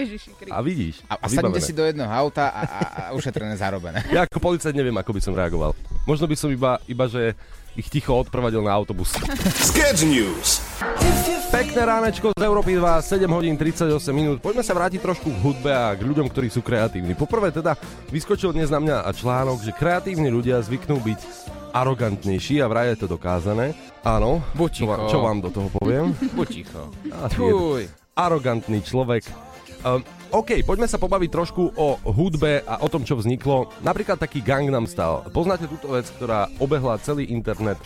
a 0.54 0.58
vidíš. 0.62 1.02
A, 1.10 1.18
a 1.18 1.26
sadnite 1.26 1.58
si 1.58 1.74
do 1.74 1.82
jedného 1.82 2.06
auta 2.06 2.54
a, 2.54 2.62
a, 2.62 2.78
a 2.78 3.02
ušetrené 3.18 3.58
zarobené. 3.58 4.06
Ja 4.14 4.30
ako 4.30 4.38
policajt 4.38 4.78
neviem, 4.78 4.94
ako 4.94 5.10
by 5.10 5.20
som 5.20 5.34
reagoval. 5.34 5.74
Možno 6.06 6.30
by 6.30 6.36
som 6.38 6.54
iba, 6.54 6.78
iba 6.86 7.10
že 7.10 7.34
ich 7.74 7.90
ticho 7.90 8.14
odprevadil 8.14 8.62
na 8.62 8.74
autobus. 8.74 9.14
Sketch 9.70 10.06
News. 10.06 10.62
Pekné 11.50 11.86
ránečko 11.86 12.34
z 12.34 12.42
Európy 12.42 12.74
2, 12.74 12.98
7 12.98 13.30
hodín 13.30 13.54
38 13.54 13.86
minút. 14.10 14.42
Poďme 14.42 14.66
sa 14.66 14.74
vrátiť 14.74 14.98
trošku 14.98 15.30
k 15.30 15.38
hudbe 15.38 15.70
a 15.70 15.94
k 15.94 16.02
ľuďom, 16.02 16.26
ktorí 16.26 16.50
sú 16.50 16.66
kreatívni. 16.66 17.14
Poprvé 17.14 17.54
teda 17.54 17.78
vyskočil 18.10 18.50
dnes 18.50 18.74
na 18.74 18.82
mňa 18.82 19.06
článok, 19.14 19.62
že 19.62 19.70
kreatívni 19.70 20.34
ľudia 20.34 20.58
zvyknú 20.62 20.98
byť 20.98 21.20
arogantnejší 21.74 22.62
a 22.62 22.66
vraj 22.70 22.94
je 22.94 23.06
to 23.06 23.18
dokázané. 23.18 23.74
Áno, 24.06 24.42
Buď 24.54 24.70
čo, 24.70 24.84
vám, 24.86 24.98
čo 25.10 25.18
vám 25.22 25.38
do 25.42 25.50
toho 25.50 25.68
poviem? 25.74 26.14
Buď 26.34 26.48
ticho. 26.62 26.90
Arogantný 28.14 28.78
človek. 28.82 29.26
Um, 29.82 30.00
OK, 30.34 30.66
poďme 30.66 30.90
sa 30.90 30.98
pobaviť 30.98 31.30
trošku 31.30 31.78
o 31.78 31.94
hudbe 32.10 32.66
a 32.66 32.82
o 32.82 32.90
tom, 32.90 33.06
čo 33.06 33.14
vzniklo. 33.14 33.70
Napríklad 33.86 34.18
taký 34.18 34.42
Gangnam 34.42 34.82
Style. 34.82 35.30
Poznáte 35.30 35.70
túto 35.70 35.94
vec, 35.94 36.10
ktorá 36.10 36.50
obehla 36.58 36.98
celý 36.98 37.30
internet. 37.30 37.78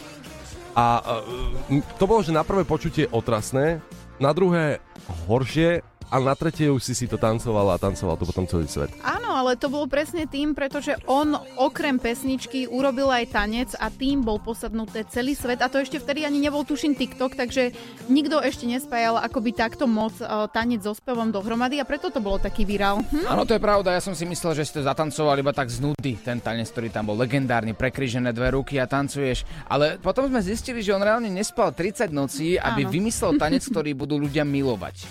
A 0.72 0.96
uh, 0.96 1.84
to 2.00 2.08
bolo, 2.08 2.24
že 2.24 2.32
na 2.32 2.40
prvé 2.48 2.64
počutie 2.64 3.04
otrasné, 3.12 3.84
na 4.16 4.32
druhé 4.32 4.80
horšie 5.28 5.84
a 6.08 6.16
na 6.24 6.32
tretie 6.32 6.72
už 6.72 6.88
si 6.88 6.96
si 6.96 7.04
to 7.04 7.20
tancoval 7.20 7.68
a 7.68 7.76
tancoval 7.76 8.16
to 8.16 8.24
potom 8.24 8.48
celý 8.48 8.64
svet. 8.64 8.88
Áno, 9.04 9.27
ale 9.38 9.54
to 9.54 9.70
bolo 9.70 9.86
presne 9.86 10.26
tým, 10.26 10.58
pretože 10.58 10.98
on 11.06 11.38
okrem 11.54 12.02
pesničky 12.02 12.66
urobil 12.66 13.06
aj 13.14 13.30
tanec 13.30 13.70
a 13.78 13.86
tým 13.86 14.26
bol 14.26 14.42
posadnuté 14.42 15.06
celý 15.06 15.38
svet 15.38 15.62
a 15.62 15.70
to 15.70 15.78
ešte 15.78 16.02
vtedy 16.02 16.26
ani 16.26 16.42
nebol 16.42 16.66
tuším 16.66 16.98
TikTok, 16.98 17.38
takže 17.38 17.70
nikto 18.10 18.42
ešte 18.42 18.66
nespájal 18.66 19.22
akoby 19.22 19.54
takto 19.54 19.86
moc 19.86 20.18
uh, 20.18 20.50
tanec 20.50 20.82
so 20.82 20.90
spevom 20.90 21.30
dohromady 21.30 21.78
a 21.78 21.86
preto 21.86 22.10
to 22.10 22.18
bolo 22.18 22.42
taký 22.42 22.66
virál. 22.66 22.98
Hm? 23.06 23.30
Áno, 23.30 23.46
to 23.46 23.54
je 23.54 23.62
pravda, 23.62 23.94
ja 23.94 24.02
som 24.02 24.18
si 24.18 24.26
myslel, 24.26 24.58
že 24.58 24.66
si 24.66 24.74
to 24.74 24.82
zatancoval 24.82 25.38
iba 25.38 25.54
tak 25.54 25.70
z 25.70 25.78
nudy, 25.78 26.18
ten 26.18 26.42
tanec, 26.42 26.66
ktorý 26.74 26.90
tam 26.90 27.06
bol 27.06 27.16
legendárny, 27.16 27.78
prekrížené 27.78 28.34
dve 28.34 28.58
ruky 28.58 28.82
a 28.82 28.90
tancuješ. 28.90 29.46
Ale 29.70 30.02
potom 30.02 30.26
sme 30.26 30.42
zistili, 30.42 30.82
že 30.82 30.90
on 30.90 31.04
reálne 31.04 31.30
nespal 31.30 31.70
30 31.70 32.10
nocí, 32.10 32.58
aby 32.58 32.82
Áno. 32.82 32.90
vymyslel 32.90 33.38
tanec, 33.38 33.62
ktorý 33.62 33.94
budú 33.94 34.18
ľudia 34.18 34.42
milovať. 34.42 35.06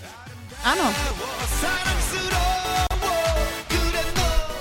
Áno, 0.66 0.90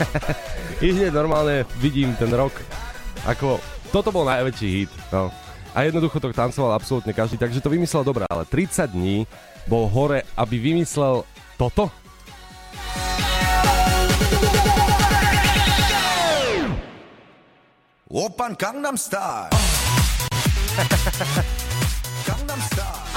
Ide 0.88 1.10
normálne, 1.12 1.66
vidím 1.82 2.14
ten 2.16 2.30
rok. 2.34 2.54
Ako, 3.26 3.60
toto 3.90 4.14
bol 4.14 4.26
najväčší 4.26 4.68
hit. 4.70 4.92
No. 5.10 5.32
A 5.78 5.86
jednoducho 5.86 6.18
to 6.18 6.34
tancoval 6.34 6.74
absolútne 6.74 7.14
každý, 7.14 7.38
takže 7.38 7.62
to 7.62 7.70
vymyslel 7.70 8.02
dobre, 8.02 8.26
ale 8.26 8.50
30 8.50 8.98
dní 8.98 9.30
bol 9.70 9.86
hore, 9.86 10.26
aby 10.34 10.58
vymyslel 10.58 11.22
toto? 11.60 11.92
Opan 18.08 18.56
Gangnam 18.56 18.98
Style. 18.98 19.52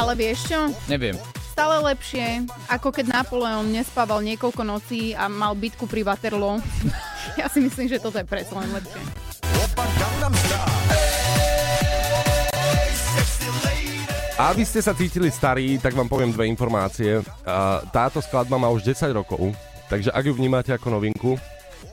Ale 0.01 0.17
vieš 0.17 0.49
čo? 0.49 0.73
Neviem 0.89 1.15
stále 1.61 1.93
lepšie, 1.93 2.49
ako 2.73 2.89
keď 2.89 3.21
Napoleon 3.21 3.69
nespával 3.69 4.25
niekoľko 4.25 4.65
nocí 4.65 5.13
a 5.13 5.29
mal 5.29 5.53
bitku 5.53 5.85
pri 5.85 6.09
Waterloo. 6.09 6.57
ja 7.41 7.53
si 7.53 7.61
myslím, 7.61 7.85
že 7.85 8.01
toto 8.01 8.17
je 8.17 8.25
predsa 8.25 8.57
len 8.57 8.73
lepšie. 8.73 8.97
Aby 14.41 14.65
ste 14.65 14.81
sa 14.81 14.97
cítili 14.97 15.29
starí, 15.29 15.77
tak 15.77 15.93
vám 15.93 16.09
poviem 16.09 16.33
dve 16.33 16.49
informácie. 16.49 17.21
Táto 17.93 18.25
skladba 18.25 18.57
má 18.57 18.73
už 18.73 18.81
10 18.97 19.13
rokov, 19.13 19.53
takže 19.93 20.09
ak 20.17 20.25
ju 20.25 20.33
vnímate 20.33 20.73
ako 20.73 20.97
novinku, 20.97 21.37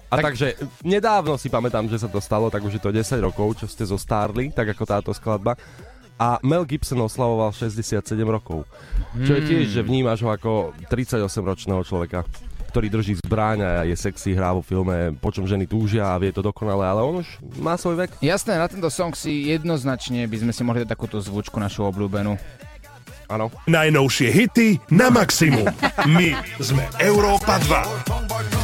a 0.07 0.24
tak... 0.24 0.31
takže 0.31 0.55
nedávno 0.88 1.36
si 1.36 1.51
pamätám, 1.51 1.91
že 1.91 2.00
sa 2.00 2.07
to 2.07 2.24
stalo, 2.24 2.47
tak 2.47 2.63
už 2.63 2.79
je 2.79 2.83
to 2.88 2.95
10 2.95 3.19
rokov, 3.19 3.59
čo 3.59 3.67
ste 3.67 3.83
zostárli, 3.83 4.47
tak 4.47 4.71
ako 4.71 4.83
táto 4.88 5.12
skladba. 5.12 5.59
A 6.17 6.41
Mel 6.41 6.65
Gibson 6.65 6.97
oslavoval 6.97 7.53
67 7.53 8.01
rokov. 8.25 8.65
Čo 9.21 9.38
je 9.38 9.41
tiež, 9.45 9.65
že 9.69 9.86
vnímaš 9.86 10.25
ho 10.25 10.33
ako 10.33 10.74
38-ročného 10.89 11.86
človeka, 11.86 12.25
ktorý 12.74 12.89
drží 12.89 13.21
zbráň 13.21 13.57
a 13.62 13.71
je 13.86 13.93
sexy, 13.93 14.33
hrá 14.33 14.50
vo 14.53 14.65
filme, 14.65 15.13
po 15.21 15.29
čom 15.29 15.45
ženy 15.45 15.69
túžia 15.69 16.09
a 16.09 16.17
vie 16.17 16.33
to 16.33 16.41
dokonale, 16.41 16.86
ale 16.86 17.05
on 17.05 17.21
už 17.21 17.29
má 17.62 17.77
svoj 17.77 18.05
vek. 18.05 18.17
Jasné, 18.21 18.57
na 18.57 18.65
tento 18.65 18.89
song 18.89 19.13
si 19.13 19.53
jednoznačne 19.53 20.25
by 20.25 20.38
sme 20.41 20.51
si 20.53 20.62
mohli 20.65 20.81
dať 20.86 20.89
takúto 20.97 21.21
zvučku 21.21 21.62
našu 21.62 21.86
obľúbenú. 21.86 22.33
Áno. 23.27 23.51
Najnovšie 23.67 24.29
hity 24.31 24.67
na 24.89 25.12
maximum. 25.12 25.67
My 26.17 26.33
sme 26.57 26.88
Európa 26.97 27.59
2. 27.62 28.57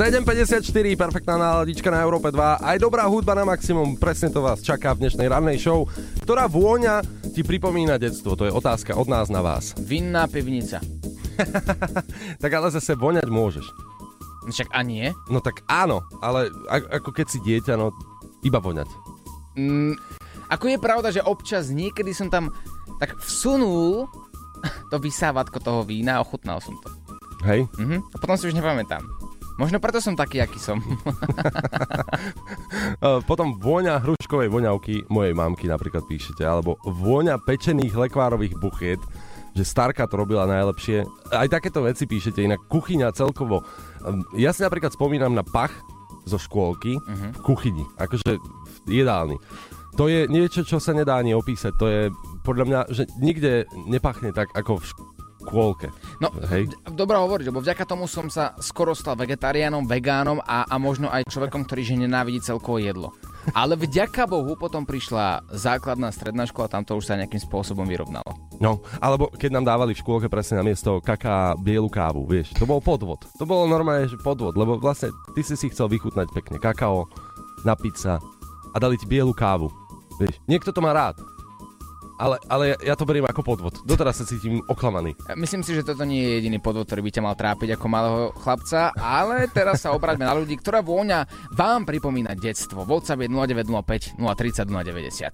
7.54, 0.00 0.96
perfektná 0.96 1.36
náladička 1.36 1.92
na 1.92 2.00
Európe 2.00 2.32
2. 2.32 2.40
Aj 2.64 2.76
dobrá 2.80 3.04
hudba 3.04 3.36
na 3.36 3.44
maximum, 3.44 4.00
presne 4.00 4.32
to 4.32 4.40
vás 4.40 4.64
čaká 4.64 4.96
v 4.96 5.04
dnešnej 5.04 5.28
rannej 5.28 5.60
show, 5.60 5.84
ktorá 6.30 6.46
vôňa 6.46 7.02
ti 7.34 7.42
pripomína 7.42 7.98
detstvo. 7.98 8.38
To 8.38 8.46
je 8.46 8.54
otázka 8.54 8.94
od 8.94 9.10
nás 9.10 9.26
na 9.34 9.42
vás. 9.42 9.74
Vinná 9.82 10.30
pivnica. 10.30 10.78
Tak 12.38 12.52
ale 12.54 12.70
zase 12.70 12.94
voňať 12.94 13.26
môžeš. 13.26 13.66
Však 14.46 14.70
a 14.70 14.86
nie? 14.86 15.10
No 15.26 15.42
tak 15.42 15.66
áno, 15.66 16.06
ale 16.22 16.46
ako 16.70 17.10
keď 17.10 17.26
si 17.26 17.42
dieťa, 17.42 17.74
no 17.74 17.90
iba 18.46 18.62
voňať. 18.62 18.86
Mm, 19.58 19.98
ako 20.54 20.64
je 20.70 20.78
pravda, 20.78 21.08
že 21.10 21.26
občas 21.26 21.74
niekedy 21.74 22.14
som 22.14 22.30
tam 22.30 22.54
tak 23.02 23.18
vsunul 23.18 24.06
to 24.94 25.02
vysávatko 25.02 25.58
toho 25.58 25.82
vína 25.82 26.20
a 26.20 26.22
ochutnal 26.22 26.62
som 26.62 26.78
to. 26.78 26.94
Hej? 27.42 27.66
Mhm. 27.74 28.06
A 28.06 28.16
potom 28.22 28.38
si 28.38 28.46
už 28.46 28.54
nepamätám. 28.54 29.02
Možno 29.58 29.76
preto 29.76 29.98
som 30.00 30.14
taký, 30.14 30.40
aký 30.40 30.56
som. 30.56 30.78
Uh, 33.00 33.24
potom 33.24 33.56
vôňa 33.56 33.96
hruškovej 34.04 34.52
voňavky 34.52 35.08
mojej 35.08 35.32
mamky 35.32 35.64
napríklad 35.64 36.04
píšete, 36.04 36.44
alebo 36.44 36.76
vôňa 36.84 37.40
pečených 37.40 37.96
lekvárových 37.96 38.60
buchiet, 38.60 39.00
že 39.56 39.64
Starka 39.64 40.04
to 40.04 40.20
robila 40.20 40.44
najlepšie. 40.44 41.08
Aj 41.32 41.48
takéto 41.48 41.80
veci 41.80 42.04
píšete, 42.04 42.44
inak 42.44 42.60
kuchyňa 42.68 43.08
celkovo. 43.16 43.64
Um, 44.04 44.20
Ja 44.36 44.52
si 44.52 44.60
napríklad 44.60 44.92
spomínam 44.92 45.32
na 45.32 45.40
pach 45.40 45.72
zo 46.28 46.36
škôlky 46.36 47.00
v 47.00 47.40
kuchyni, 47.40 47.82
akože 47.96 48.36
v 48.84 48.90
jedálni. 48.92 49.40
To 49.96 50.06
je 50.06 50.28
niečo, 50.30 50.62
čo 50.62 50.78
sa 50.78 50.94
nedá 50.94 51.18
ani 51.18 51.34
opísať. 51.34 51.72
To 51.80 51.86
je 51.88 52.12
podľa 52.44 52.64
mňa, 52.68 52.80
že 52.94 53.08
nikde 53.18 53.66
nepachne 53.88 54.30
tak 54.30 54.52
ako 54.54 54.78
v 54.78 54.84
škôlke. 55.40 55.88
No, 56.20 56.28
Hej. 56.52 56.68
dobrá 56.92 57.24
hovoriť, 57.24 57.48
lebo 57.48 57.64
vďaka 57.64 57.88
tomu 57.88 58.04
som 58.04 58.28
sa 58.28 58.52
skoro 58.60 58.92
stal 58.92 59.16
vegetariánom, 59.16 59.88
vegánom 59.88 60.38
a, 60.44 60.68
a 60.68 60.76
možno 60.76 61.08
aj 61.08 61.26
človekom, 61.32 61.64
ktorý 61.64 61.82
že 61.82 61.96
nenávidí 61.96 62.44
celkovo 62.44 62.76
jedlo. 62.76 63.16
Ale 63.56 63.72
vďaka 63.72 64.28
Bohu 64.28 64.52
potom 64.52 64.84
prišla 64.84 65.48
základná 65.48 66.12
stredná 66.12 66.44
škola, 66.44 66.68
tam 66.68 66.84
to 66.84 66.92
už 67.00 67.08
sa 67.08 67.16
nejakým 67.16 67.40
spôsobom 67.40 67.88
vyrovnalo. 67.88 68.36
No, 68.60 68.84
alebo 69.00 69.32
keď 69.32 69.56
nám 69.56 69.64
dávali 69.64 69.96
v 69.96 70.02
škôlke 70.04 70.28
presne 70.28 70.60
na 70.60 70.64
miesto 70.68 71.00
kaká 71.00 71.56
bielu 71.56 71.88
kávu, 71.88 72.28
vieš, 72.28 72.52
to 72.52 72.68
bol 72.68 72.84
podvod. 72.84 73.24
To 73.40 73.48
bolo 73.48 73.64
normálne, 73.64 74.12
že 74.12 74.20
podvod, 74.20 74.60
lebo 74.60 74.76
vlastne 74.76 75.08
ty 75.32 75.40
si 75.40 75.56
si 75.56 75.72
chcel 75.72 75.88
vychutnať 75.88 76.28
pekne 76.36 76.60
kakao, 76.60 77.08
napiť 77.64 77.94
sa 77.96 78.20
a 78.70 78.76
dali 78.76 79.00
ti 79.00 79.08
bielu 79.08 79.32
kávu. 79.32 79.72
Vieš, 80.20 80.36
niekto 80.44 80.68
to 80.68 80.84
má 80.84 80.92
rád. 80.92 81.16
Ale, 82.20 82.36
ale 82.52 82.76
ja, 82.76 82.92
ja 82.92 82.94
to 83.00 83.08
beriem 83.08 83.24
ako 83.24 83.40
podvod. 83.40 83.80
Doteraz 83.88 84.20
sa 84.20 84.28
cítim 84.28 84.60
oklamaný. 84.68 85.16
Myslím 85.40 85.64
si, 85.64 85.72
že 85.72 85.80
toto 85.80 86.04
nie 86.04 86.20
je 86.20 86.44
jediný 86.44 86.60
podvod, 86.60 86.84
ktorý 86.84 87.00
by 87.08 87.10
ťa 87.16 87.24
mal 87.24 87.32
trápiť 87.32 87.80
ako 87.80 87.86
malého 87.88 88.36
chlapca, 88.36 88.92
ale 89.00 89.48
teraz 89.48 89.88
sa 89.88 89.96
obráťme 89.96 90.28
na 90.28 90.36
ľudí, 90.36 90.60
ktorá 90.60 90.84
vôňa 90.84 91.24
vám 91.56 91.88
pripomína 91.88 92.36
detstvo. 92.36 92.84
WhatsApp 92.84 93.24
je 93.24 93.32
0905 93.32 94.20
030 94.20 94.68
090. 94.68 95.32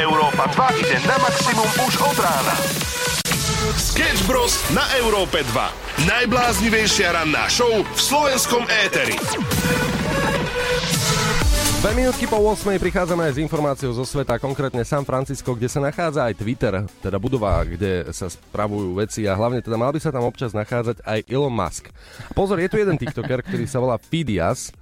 Európa 0.00 0.48
2 0.48 0.80
ide 0.80 0.96
na 1.04 1.20
maximum 1.20 1.68
už 1.84 1.92
od 2.00 2.16
rána. 2.16 2.56
Sketch 3.76 4.24
Bros. 4.24 4.56
na 4.72 4.88
Európe 4.96 5.44
2. 5.44 6.08
Najbláznivejšia 6.08 7.12
ranná 7.12 7.52
show 7.52 7.84
v 7.84 8.00
slovenskom 8.00 8.64
éteri. 8.88 9.18
Dve 11.78 11.94
minútky 11.94 12.26
po 12.26 12.42
8 12.42 12.74
prichádzame 12.74 13.30
aj 13.30 13.38
s 13.38 13.42
informáciou 13.46 13.94
zo 13.94 14.02
sveta, 14.02 14.42
konkrétne 14.42 14.82
San 14.82 15.06
Francisco, 15.06 15.54
kde 15.54 15.70
sa 15.70 15.78
nachádza 15.78 16.26
aj 16.26 16.34
Twitter, 16.42 16.74
teda 16.98 17.22
budova, 17.22 17.62
kde 17.62 18.10
sa 18.10 18.26
spravujú 18.26 18.98
veci 18.98 19.30
a 19.30 19.38
hlavne 19.38 19.62
teda 19.62 19.78
mal 19.78 19.94
by 19.94 20.02
sa 20.02 20.10
tam 20.10 20.26
občas 20.26 20.50
nachádzať 20.58 21.06
aj 21.06 21.30
Elon 21.30 21.54
Musk. 21.54 21.94
Pozor, 22.34 22.58
je 22.58 22.66
tu 22.66 22.82
jeden 22.82 22.98
TikToker, 22.98 23.46
ktorý 23.46 23.70
sa 23.70 23.78
volá 23.78 23.94
Fidias, 23.94 24.74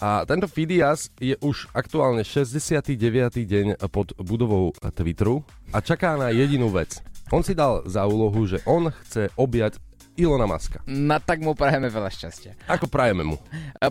a 0.00 0.24
tento 0.24 0.48
Fidias 0.48 1.12
je 1.20 1.36
už 1.36 1.68
aktuálne 1.76 2.24
69. 2.24 2.96
deň 3.36 3.66
pod 3.92 4.16
budovou 4.16 4.72
Twitteru 4.80 5.44
a 5.68 5.84
čaká 5.84 6.16
na 6.16 6.32
jedinú 6.32 6.72
vec. 6.72 7.04
On 7.28 7.44
si 7.44 7.52
dal 7.52 7.84
za 7.84 8.08
úlohu, 8.08 8.48
že 8.48 8.64
on 8.64 8.88
chce 8.88 9.28
objať 9.36 9.76
Ilona 10.12 10.44
Maska. 10.44 10.84
Na 10.84 11.16
tak 11.16 11.40
mu 11.40 11.56
prajeme 11.56 11.88
veľa 11.88 12.12
šťastia. 12.12 12.52
Ako 12.68 12.84
prajeme 12.84 13.24
mu. 13.24 13.36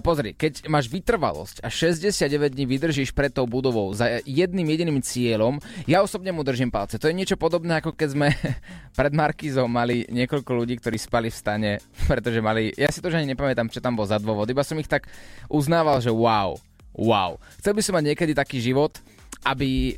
Pozri, 0.06 0.38
keď 0.38 0.70
máš 0.70 0.86
vytrvalosť 0.86 1.66
a 1.66 1.68
69 1.74 2.54
dní 2.54 2.66
vydržíš 2.70 3.10
pred 3.10 3.34
tou 3.34 3.50
budovou 3.50 3.90
za 3.98 4.22
jedným 4.22 4.70
jediným 4.70 5.02
cieľom, 5.02 5.58
ja 5.90 6.06
osobne 6.06 6.30
mu 6.30 6.46
držím 6.46 6.70
palce. 6.70 7.02
To 7.02 7.10
je 7.10 7.18
niečo 7.18 7.42
podobné, 7.42 7.82
ako 7.82 7.98
keď 7.98 8.10
sme 8.14 8.28
pred 9.00 9.14
Markizom 9.18 9.66
mali 9.66 10.06
niekoľko 10.14 10.52
ľudí, 10.54 10.78
ktorí 10.78 11.02
spali 11.02 11.34
v 11.34 11.40
stane, 11.42 11.72
pretože 12.12 12.38
mali, 12.38 12.70
ja 12.78 12.94
si 12.94 13.02
to 13.02 13.10
už 13.10 13.18
ani 13.18 13.34
nepamätám, 13.34 13.74
čo 13.74 13.82
tam 13.82 13.98
bol 13.98 14.06
za 14.06 14.22
dôvod, 14.22 14.46
iba 14.46 14.62
som 14.62 14.78
ich 14.78 14.90
tak 14.90 15.10
uznával, 15.50 16.06
že 16.06 16.14
wow, 16.14 16.54
wow. 16.94 17.42
Chcel 17.58 17.74
by 17.74 17.82
som 17.82 17.98
mať 17.98 18.14
niekedy 18.14 18.38
taký 18.38 18.62
život, 18.62 18.94
aby 19.42 19.98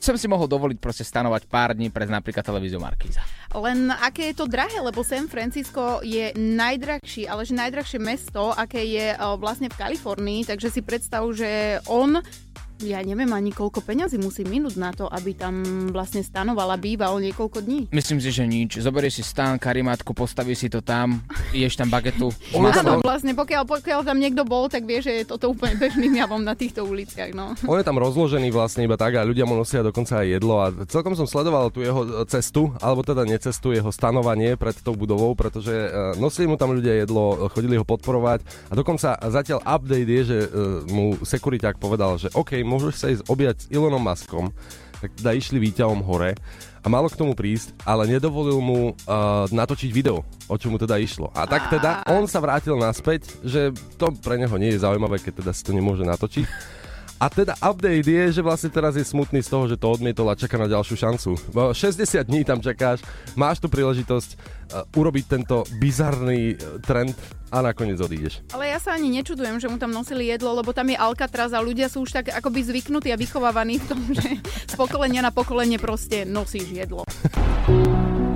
som 0.00 0.16
si 0.16 0.26
mohol 0.26 0.48
dovoliť 0.48 0.80
proste 0.80 1.04
stanovať 1.04 1.44
pár 1.46 1.76
dní 1.76 1.92
pred 1.92 2.08
napríklad 2.08 2.40
televíziou 2.40 2.80
Markíza. 2.80 3.20
Len 3.52 3.92
aké 3.92 4.32
je 4.32 4.40
to 4.40 4.48
drahé, 4.48 4.80
lebo 4.80 5.04
San 5.04 5.28
Francisco 5.28 6.00
je 6.00 6.32
najdrahší, 6.34 7.28
ale 7.28 7.44
že 7.44 7.52
najdrahšie 7.52 8.00
mesto, 8.00 8.50
aké 8.56 8.80
je 8.80 9.12
vlastne 9.36 9.68
v 9.68 9.76
Kalifornii, 9.76 10.48
takže 10.48 10.72
si 10.72 10.80
predstav, 10.80 11.26
že 11.36 11.82
on 11.86 12.18
ja 12.84 13.00
neviem 13.04 13.30
ani 13.30 13.52
koľko 13.52 13.84
peňazí 13.84 14.16
musí 14.20 14.46
minúť 14.46 14.74
na 14.80 14.90
to, 14.94 15.08
aby 15.10 15.36
tam 15.36 15.60
vlastne 15.92 16.24
stanoval 16.24 16.72
a 16.72 16.78
býval 16.80 17.20
niekoľko 17.20 17.58
dní. 17.64 17.80
Myslím 17.92 18.18
si, 18.18 18.30
že 18.32 18.44
nič. 18.48 18.80
Zoberieš 18.80 19.20
si 19.20 19.24
stán, 19.24 19.60
karimátku, 19.60 20.16
postavíš 20.16 20.66
si 20.66 20.68
to 20.72 20.80
tam, 20.80 21.20
ješ 21.52 21.76
tam 21.76 21.92
bagetu. 21.92 22.32
Áno, 22.80 23.02
vlastne 23.04 23.36
pokiaľ, 23.36 23.66
pokiaľ 23.68 24.00
tam 24.06 24.16
niekto 24.16 24.42
bol, 24.46 24.70
tak 24.70 24.88
vie, 24.88 25.04
že 25.04 25.22
je 25.22 25.24
toto 25.28 25.52
úplne 25.52 25.76
bežným 25.76 26.12
javom 26.16 26.40
na 26.40 26.56
týchto 26.56 26.86
uliciach. 26.86 27.32
No. 27.36 27.52
on 27.66 27.78
je 27.78 27.86
tam 27.86 28.00
rozložený 28.00 28.50
vlastne 28.50 28.86
iba 28.86 28.96
tak 28.96 29.18
a 29.18 29.26
ľudia 29.26 29.44
mu 29.44 29.54
nosia 29.54 29.84
dokonca 29.84 30.22
aj 30.22 30.26
jedlo 30.26 30.54
a 30.62 30.72
celkom 30.88 31.14
som 31.14 31.28
sledoval 31.28 31.68
tú 31.70 31.84
jeho 31.84 32.24
cestu, 32.26 32.72
alebo 32.80 33.04
teda 33.04 33.26
necestu, 33.26 33.74
jeho 33.74 33.90
stanovanie 33.92 34.56
pred 34.56 34.76
tou 34.80 34.94
budovou, 34.96 35.34
pretože 35.34 35.72
e, 35.72 35.88
nosili 36.18 36.46
mu 36.48 36.56
tam 36.56 36.72
ľudia 36.72 37.04
jedlo, 37.04 37.50
chodili 37.50 37.76
ho 37.76 37.84
podporovať 37.84 38.70
a 38.70 38.72
dokonca 38.74 39.16
zatiaľ 39.28 39.62
update 39.66 40.10
je, 40.10 40.22
že 40.24 40.38
e, 40.44 40.48
mu 40.90 41.18
sekuriťák 41.20 41.76
povedal, 41.76 42.16
že 42.16 42.28
OK, 42.34 42.62
môžeš 42.70 42.94
sa 42.94 43.10
ísť 43.10 43.26
objať 43.26 43.56
s 43.58 43.68
Elonom 43.74 43.98
Muskom, 43.98 44.54
tak 45.02 45.10
teda 45.18 45.34
išli 45.34 45.58
výťahom 45.58 46.06
hore 46.06 46.38
a 46.80 46.86
malo 46.88 47.08
k 47.10 47.18
tomu 47.18 47.34
prísť, 47.36 47.76
ale 47.84 48.08
nedovolil 48.08 48.60
mu 48.60 48.92
uh, 48.92 49.44
natočiť 49.50 49.90
video, 49.92 50.24
o 50.48 50.56
čomu 50.56 50.80
teda 50.80 50.96
išlo. 50.96 51.28
A 51.36 51.44
tak 51.44 51.68
teda 51.68 52.06
on 52.08 52.24
sa 52.24 52.40
vrátil 52.40 52.76
naspäť, 52.78 53.28
že 53.44 53.74
to 54.00 54.14
pre 54.22 54.40
neho 54.40 54.54
nie 54.56 54.72
je 54.72 54.84
zaujímavé, 54.84 55.20
keď 55.20 55.44
teda 55.44 55.52
si 55.52 55.62
to 55.66 55.72
nemôže 55.76 56.04
natočiť. 56.06 56.79
A 57.20 57.28
teda 57.28 57.52
update 57.60 58.08
je, 58.08 58.24
že 58.32 58.40
vlastne 58.40 58.72
teraz 58.72 58.96
je 58.96 59.04
smutný 59.04 59.44
z 59.44 59.52
toho, 59.52 59.68
že 59.68 59.76
to 59.76 59.92
odmietol 59.92 60.24
a 60.32 60.40
čaká 60.40 60.56
na 60.56 60.64
ďalšiu 60.64 60.96
šancu. 60.96 61.30
Bo 61.52 61.76
60 61.76 62.00
dní 62.24 62.48
tam 62.48 62.64
čakáš, 62.64 63.04
máš 63.36 63.60
tu 63.60 63.68
príležitosť 63.68 64.30
uh, 64.32 64.88
urobiť 64.96 65.24
tento 65.28 65.68
bizarný 65.76 66.56
uh, 66.56 66.80
trend 66.80 67.12
a 67.52 67.60
nakoniec 67.60 68.00
odídeš. 68.00 68.40
Ale 68.56 68.72
ja 68.72 68.80
sa 68.80 68.96
ani 68.96 69.12
nečudujem, 69.20 69.60
že 69.60 69.68
mu 69.68 69.76
tam 69.76 69.92
nosili 69.92 70.32
jedlo, 70.32 70.56
lebo 70.56 70.72
tam 70.72 70.88
je 70.88 70.96
Alcatraz 70.96 71.52
a 71.52 71.60
ľudia 71.60 71.92
sú 71.92 72.08
už 72.08 72.24
tak 72.24 72.32
akoby 72.32 72.64
zvyknutí 72.64 73.12
a 73.12 73.20
vychovávaní 73.20 73.84
v 73.84 73.84
tom, 73.84 74.00
že 74.16 74.40
z 74.40 74.74
pokolenia 74.80 75.20
na 75.20 75.28
pokolenie 75.28 75.76
proste 75.76 76.24
nosíš 76.24 76.72
jedlo. 76.72 77.04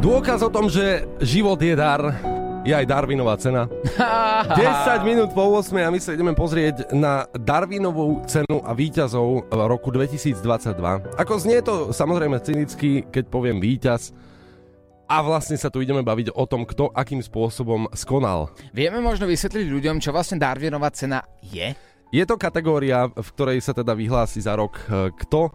Dôkaz 0.05 0.45
o 0.45 0.53
tom, 0.53 0.69
že 0.69 1.09
život 1.25 1.57
je 1.57 1.73
dar, 1.73 2.34
je 2.65 2.73
aj 2.73 2.89
Darwinová 2.89 3.37
cena. 3.37 3.69
10 4.57 5.05
minút 5.05 5.37
po 5.37 5.45
8 5.61 5.85
a 5.85 5.93
my 5.93 6.01
sa 6.01 6.17
ideme 6.17 6.33
pozrieť 6.33 6.97
na 6.97 7.29
Darwinovú 7.37 8.25
cenu 8.25 8.65
a 8.65 8.73
víťazov 8.73 9.47
v 9.53 9.61
roku 9.69 9.93
2022. 9.93 10.41
Ako 11.21 11.33
znie 11.37 11.61
to 11.61 11.93
samozrejme 11.93 12.41
cynicky, 12.41 13.05
keď 13.13 13.29
poviem 13.29 13.61
víťaz, 13.61 14.17
a 15.05 15.21
vlastne 15.21 15.61
sa 15.61 15.69
tu 15.69 15.85
ideme 15.85 16.01
baviť 16.01 16.33
o 16.33 16.45
tom, 16.49 16.65
kto 16.65 16.89
akým 16.89 17.21
spôsobom 17.21 17.93
skonal. 17.93 18.49
Vieme 18.73 19.05
možno 19.05 19.29
vysvetliť 19.29 19.69
ľuďom, 19.69 20.01
čo 20.01 20.17
vlastne 20.17 20.41
Darwinová 20.41 20.89
cena 20.97 21.21
je? 21.45 21.77
Je 22.09 22.25
to 22.25 22.41
kategória, 22.41 23.13
v 23.13 23.29
ktorej 23.37 23.61
sa 23.61 23.77
teda 23.77 23.93
vyhlási 23.93 24.41
za 24.41 24.57
rok, 24.57 24.81
eh, 24.89 25.13
kto 25.13 25.53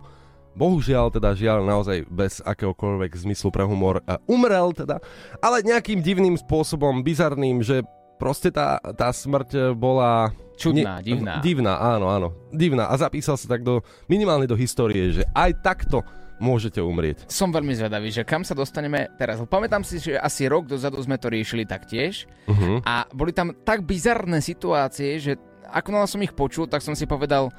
bohužiaľ 0.57 1.13
teda 1.13 1.35
žiaľ 1.37 1.65
naozaj 1.65 2.05
bez 2.09 2.41
akéhokoľvek 2.41 3.11
zmyslu 3.15 3.49
pre 3.53 3.65
humor 3.65 4.01
eh, 4.05 4.17
umrel 4.25 4.73
teda, 4.73 5.01
ale 5.43 5.65
nejakým 5.65 6.01
divným 6.01 6.35
spôsobom, 6.37 7.01
bizarným, 7.05 7.61
že 7.61 7.85
proste 8.19 8.51
tá, 8.51 8.77
tá 8.95 9.09
smrť 9.09 9.49
eh, 9.55 9.63
bola... 9.73 10.33
Čudná, 10.59 10.99
divná. 10.99 11.39
Divná, 11.39 11.79
áno, 11.79 12.11
áno. 12.11 12.27
Divná. 12.51 12.91
A 12.91 12.99
zapísal 12.99 13.39
sa 13.39 13.47
tak 13.47 13.63
do, 13.63 13.79
minimálne 14.11 14.43
do 14.43 14.59
histórie, 14.59 15.15
že 15.15 15.23
aj 15.31 15.63
takto 15.63 16.03
môžete 16.39 16.83
umrieť. 16.83 17.31
Som 17.31 17.55
veľmi 17.55 17.75
zvedavý, 17.75 18.11
že 18.11 18.27
kam 18.27 18.43
sa 18.43 18.51
dostaneme 18.51 19.07
teraz. 19.15 19.39
Pamätám 19.47 19.87
si, 19.87 20.03
že 20.03 20.19
asi 20.19 20.51
rok 20.51 20.67
dozadu 20.67 20.99
sme 20.99 21.19
to 21.19 21.31
riešili 21.31 21.67
taktiež 21.67 22.27
Uh-huh. 22.49 22.81
a 22.81 23.05
boli 23.13 23.29
tam 23.29 23.53
tak 23.61 23.85
bizarné 23.85 24.41
situácie, 24.41 25.21
že 25.21 25.37
ako 25.69 26.09
som 26.09 26.17
ich 26.25 26.33
počul, 26.33 26.65
tak 26.65 26.81
som 26.81 26.97
si 26.97 27.05
povedal, 27.05 27.53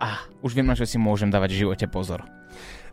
ah, 0.00 0.24
už 0.40 0.56
viem, 0.56 0.66
na 0.66 0.74
si 0.74 0.96
môžem 0.96 1.28
dávať 1.28 1.54
v 1.54 1.60
živote 1.68 1.86
pozor. 1.86 2.24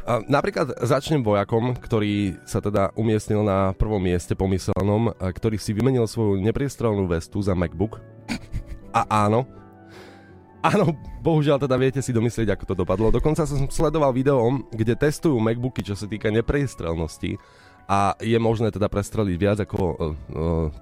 Napríklad 0.08 0.72
začnem 0.88 1.20
vojakom, 1.20 1.76
ktorý 1.76 2.39
sa 2.48 2.63
teda 2.63 2.96
umiestnil 2.96 3.43
na 3.43 3.76
prvom 3.76 4.00
mieste 4.00 4.39
pomyselnom, 4.39 5.12
ktorý 5.20 5.60
si 5.60 5.76
vymenil 5.76 6.08
svoju 6.08 6.39
nepriestrelnú 6.39 7.12
vestu 7.12 7.43
za 7.43 7.52
MacBook. 7.52 8.00
A 8.96 9.28
áno, 9.28 9.43
áno, 10.63 10.96
bohužiaľ 11.20 11.60
teda 11.60 11.76
viete 11.76 12.00
si 12.00 12.15
domyslieť, 12.15 12.56
ako 12.56 12.63
to 12.72 12.76
dopadlo. 12.80 13.12
Dokonca 13.12 13.43
som 13.43 13.67
sledoval 13.67 14.15
video, 14.15 14.39
kde 14.72 14.96
testujú 14.96 15.43
MacBooky, 15.43 15.84
čo 15.84 15.91
sa 16.00 16.08
týka 16.08 16.32
nepriestrelnosti 16.32 17.36
a 17.88 18.19
je 18.19 18.36
možné 18.36 18.67
teda 18.69 18.91
prestreliť 18.91 19.36
viac 19.39 19.58
ako 19.63 19.80
uh, 19.80 19.95
uh, 19.95 20.13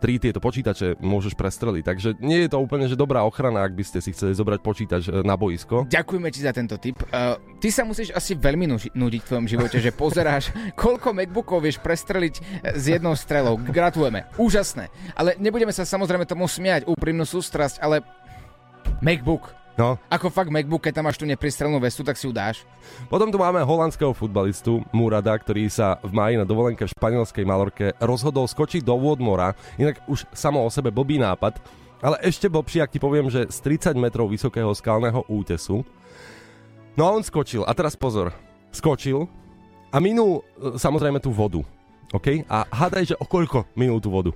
tri 0.01 0.17
tieto 0.17 0.41
počítače 0.41 0.97
môžeš 0.97 1.37
prestreliť. 1.37 1.83
Takže 1.85 2.09
nie 2.19 2.45
je 2.45 2.49
to 2.49 2.57
úplne 2.57 2.89
že 2.89 2.97
dobrá 2.97 3.21
ochrana, 3.21 3.61
ak 3.61 3.77
by 3.77 3.85
ste 3.85 4.01
si 4.01 4.09
chceli 4.11 4.33
zobrať 4.33 4.59
počítač 4.65 5.03
uh, 5.07 5.21
na 5.21 5.37
boisko. 5.37 5.85
Ďakujeme 5.85 6.29
ti 6.33 6.41
za 6.41 6.49
tento 6.49 6.81
tip. 6.81 6.97
Uh, 7.13 7.37
ty 7.61 7.69
sa 7.69 7.85
musíš 7.85 8.09
asi 8.09 8.33
veľmi 8.33 8.65
nuži- 8.65 8.93
nudiť 8.97 9.21
v 9.21 9.29
tvojom 9.29 9.47
živote, 9.47 9.77
že 9.77 9.93
pozeráš, 9.93 10.49
koľko 10.81 11.13
MacBookov 11.13 11.61
vieš 11.61 11.77
prestreliť 11.77 12.35
s 12.73 12.83
jednou 12.89 13.13
strelou. 13.13 13.61
Gratulujeme. 13.61 14.25
Úžasné. 14.41 14.89
Ale 15.13 15.37
nebudeme 15.37 15.71
sa 15.71 15.85
samozrejme 15.85 16.25
tomu 16.25 16.49
smiať, 16.49 16.89
úprimnú 16.89 17.23
sústrasť, 17.23 17.85
ale 17.85 18.01
MacBook. 19.05 19.64
No. 19.75 19.99
Ako 20.07 20.31
fakt 20.31 20.47
MacBook, 20.47 20.87
keď 20.87 20.99
tam 20.99 21.05
máš 21.11 21.19
tú 21.19 21.27
nepristrelnú 21.27 21.83
vestu, 21.83 21.99
tak 21.99 22.15
si 22.15 22.23
ju 22.23 22.31
dáš. 22.31 22.63
Potom 23.11 23.27
tu 23.27 23.35
máme 23.35 23.59
holandského 23.59 24.15
futbalistu 24.15 24.79
Murada, 24.95 25.35
ktorý 25.35 25.67
sa 25.67 25.99
v 25.99 26.15
máji 26.15 26.39
na 26.39 26.47
dovolenke 26.47 26.87
v 26.87 26.95
španielskej 26.95 27.43
Malorke 27.43 27.91
rozhodol 27.99 28.47
skočiť 28.47 28.79
do 28.79 28.95
vôd 28.95 29.19
mora, 29.19 29.51
inak 29.75 29.99
už 30.07 30.23
samo 30.31 30.63
o 30.63 30.71
sebe 30.71 30.95
blbý 30.95 31.19
nápad, 31.19 31.59
ale 31.99 32.15
ešte 32.23 32.47
blbší, 32.47 32.87
ak 32.87 32.95
ti 32.95 32.99
poviem, 33.03 33.27
že 33.27 33.51
z 33.51 33.57
30 33.91 33.99
metrov 33.99 34.31
vysokého 34.31 34.71
skalného 34.71 35.27
útesu. 35.27 35.83
No 36.95 37.01
a 37.03 37.11
on 37.11 37.23
skočil, 37.27 37.67
a 37.67 37.75
teraz 37.75 37.99
pozor, 37.99 38.31
skočil 38.71 39.27
a 39.91 39.99
minul 39.99 40.39
e, 40.55 40.79
samozrejme 40.79 41.19
tú 41.19 41.35
vodu. 41.35 41.59
OK? 42.15 42.47
A 42.47 42.63
hádaj, 42.71 43.11
že 43.11 43.15
o 43.19 43.27
koľko 43.27 43.67
minul 43.75 43.99
tú 43.99 44.07
vodu? 44.07 44.31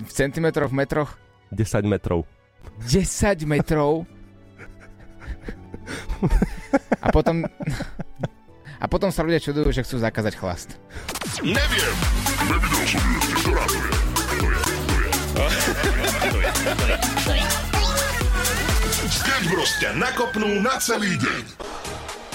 V 0.00 0.08
centimetroch, 0.08 0.72
v 0.72 0.80
metroch. 0.80 1.10
10 1.52 1.84
metrov. 1.84 2.24
10 2.88 3.44
metrov 3.44 4.08
a 7.04 7.08
potom 7.10 7.44
a 8.80 8.88
potom 8.88 9.12
sa 9.12 9.20
ľudia 9.20 9.44
čudujú, 9.44 9.76
že 9.76 9.84
chcú 9.84 10.00
zakázať 10.00 10.40
chlast. 10.40 10.80
Neviem. 11.44 11.94
Nevidel 12.48 12.84
som 12.88 13.04
ju 13.04 13.18
ešte. 13.20 13.40
Ktorá 13.44 13.64
to 13.68 13.76
je? 13.76 13.92
To 15.36 15.42
je, 15.44 15.58
to 15.68 16.38
je. 16.40 16.50
To 17.28 17.32
je. 17.36 17.46
Sketch 19.10 19.46
Bros 19.52 19.72
ťa 19.84 19.90
nakopnú 20.00 20.48
na 20.64 20.80
celý 20.80 21.12
deň. 21.20 21.44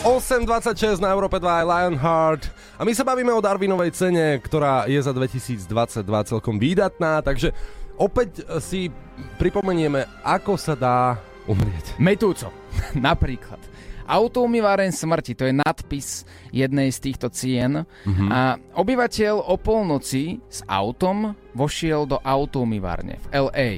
8.26 0.06 1.02
na 1.02 1.10
Európe 1.10 1.42
2 1.42 1.50
aj 1.50 1.66
Lionheart. 1.66 2.44
A 2.78 2.86
my 2.86 2.94
sa 2.94 3.02
bavíme 3.02 3.34
o 3.34 3.42
Darwinovej 3.42 3.90
cene, 3.90 4.38
ktorá 4.38 4.86
je 4.86 5.02
za 5.02 5.10
2022 5.10 5.66
celkom 6.06 6.62
výdatná, 6.62 7.26
takže 7.26 7.58
opäť 7.98 8.46
si 8.62 8.94
pripomenieme, 9.42 10.06
ako 10.22 10.62
sa 10.62 10.78
dá 10.78 11.18
umrieť. 11.50 11.98
Metúco, 11.98 12.54
napríklad. 13.08 13.60
Autoumýváren 14.06 14.94
smrti, 14.94 15.34
to 15.34 15.50
je 15.50 15.54
nadpis 15.58 16.30
jednej 16.54 16.94
z 16.94 17.00
týchto 17.10 17.34
cien. 17.34 17.82
Mm-hmm. 17.82 18.30
A 18.30 18.62
obyvateľ 18.78 19.50
o 19.50 19.58
polnoci 19.58 20.38
s 20.46 20.62
autom 20.70 21.34
vošiel 21.58 22.06
do 22.06 22.22
autoumývárne 22.22 23.18
v 23.18 23.28
LA. 23.34 23.70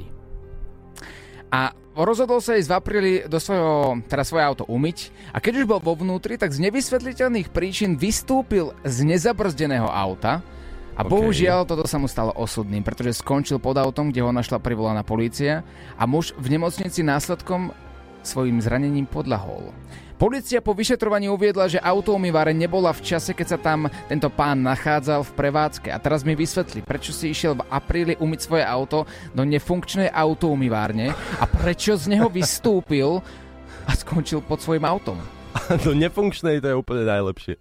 A 1.48 1.72
rozhodol 1.96 2.44
sa 2.44 2.60
ísť 2.60 2.70
v 2.70 2.76
apríli 2.76 3.14
do 3.26 3.40
svojho, 3.40 4.04
teda 4.06 4.28
svoje 4.28 4.44
auto 4.44 4.64
umyť 4.68 5.32
a 5.32 5.40
keď 5.40 5.64
už 5.64 5.66
bol 5.66 5.80
vo 5.80 5.96
vnútri, 5.96 6.36
tak 6.36 6.52
z 6.52 6.60
nevysvetliteľných 6.60 7.50
príčin 7.50 7.96
vystúpil 7.96 8.76
z 8.84 9.08
nezabrzdeného 9.08 9.88
auta 9.88 10.46
a 10.98 11.02
okay. 11.06 11.10
bohužiaľ 11.14 11.70
toto 11.70 11.86
sa 11.86 12.02
mu 12.02 12.10
stalo 12.10 12.34
osudným, 12.38 12.82
pretože 12.82 13.22
skončil 13.22 13.58
pod 13.58 13.78
autom, 13.78 14.10
kde 14.10 14.26
ho 14.26 14.34
našla 14.34 14.62
privolaná 14.62 15.02
polícia 15.02 15.66
a 15.94 16.04
muž 16.10 16.34
v 16.38 16.58
nemocnici 16.58 17.02
následkom 17.02 17.74
svojim 18.28 18.60
zranením 18.60 19.08
podľahol. 19.08 19.72
Polícia 20.18 20.66
po 20.66 20.74
vyšetrovaní 20.74 21.30
uviedla, 21.30 21.70
že 21.70 21.78
autoumýváre 21.78 22.50
nebola 22.50 22.90
v 22.90 23.06
čase, 23.06 23.38
keď 23.38 23.48
sa 23.54 23.60
tam 23.62 23.86
tento 24.10 24.34
pán 24.34 24.66
nachádzal 24.66 25.22
v 25.22 25.36
prevádzke. 25.38 25.94
A 25.94 26.02
teraz 26.02 26.26
mi 26.26 26.34
vysvetli, 26.34 26.82
prečo 26.82 27.14
si 27.14 27.30
išiel 27.30 27.54
v 27.54 27.66
apríli 27.70 28.18
umyť 28.18 28.40
svoje 28.42 28.66
auto 28.66 29.06
do 29.38 29.46
nefunkčnej 29.46 30.10
autoumývárne 30.10 31.14
a 31.14 31.46
prečo 31.46 31.94
z 31.94 32.18
neho 32.18 32.34
vystúpil 32.34 33.22
a 33.86 33.94
skončil 33.94 34.42
pod 34.42 34.58
svojim 34.58 34.90
autom. 34.90 35.22
Do 35.86 35.94
nefunkčnej 35.94 36.62
to 36.62 36.70
je 36.70 36.76
úplne 36.78 37.06
najlepšie. 37.06 37.58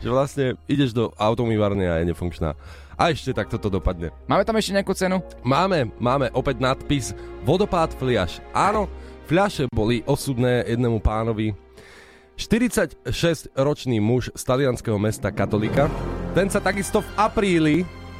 Že 0.00 0.08
vlastne 0.08 0.44
ideš 0.64 0.96
do 0.96 1.12
autoumývárne 1.16 1.88
a 1.88 2.00
je 2.00 2.08
nefunkčná. 2.08 2.56
A 2.94 3.10
ešte 3.10 3.34
takto 3.34 3.58
to 3.58 3.68
dopadne. 3.68 4.14
Máme 4.30 4.46
tam 4.46 4.56
ešte 4.56 4.72
nejakú 4.72 4.94
cenu? 4.94 5.18
Máme, 5.42 5.90
máme 5.98 6.30
opäť 6.32 6.62
nadpis 6.62 7.12
Vodopád 7.42 7.92
fliaš. 7.98 8.38
Áno, 8.54 8.86
fľaše 9.24 9.72
boli 9.72 10.04
osudné 10.04 10.68
jednému 10.68 11.00
pánovi, 11.00 11.56
46-ročný 12.34 14.02
muž 14.02 14.28
z 14.34 14.42
talianského 14.42 14.98
mesta 14.98 15.30
Katolika. 15.30 15.86
Ten 16.34 16.50
sa 16.50 16.58
takisto 16.58 17.00
v 17.00 17.08
apríli 17.14 17.76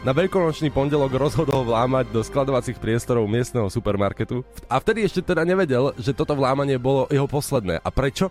na 0.06 0.14
veľkonočný 0.14 0.70
pondelok 0.70 1.16
rozhodol 1.18 1.66
vlámať 1.66 2.12
do 2.14 2.20
skladovacích 2.22 2.78
priestorov 2.78 3.26
miestneho 3.26 3.66
supermarketu 3.66 4.44
a 4.68 4.78
vtedy 4.78 5.02
ešte 5.02 5.24
teda 5.24 5.42
nevedel, 5.42 5.96
že 5.98 6.14
toto 6.14 6.36
vlámanie 6.36 6.78
bolo 6.78 7.10
jeho 7.10 7.26
posledné. 7.26 7.80
A 7.82 7.88
prečo? 7.90 8.30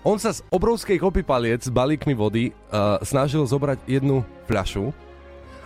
On 0.00 0.16
sa 0.16 0.32
z 0.32 0.40
obrovskej 0.48 0.96
kopy 0.96 1.20
paliec 1.20 1.60
s 1.60 1.68
balíkmi 1.68 2.16
vody 2.16 2.52
uh, 2.52 2.96
snažil 3.04 3.44
zobrať 3.44 3.84
jednu 3.84 4.24
fľašu 4.48 4.96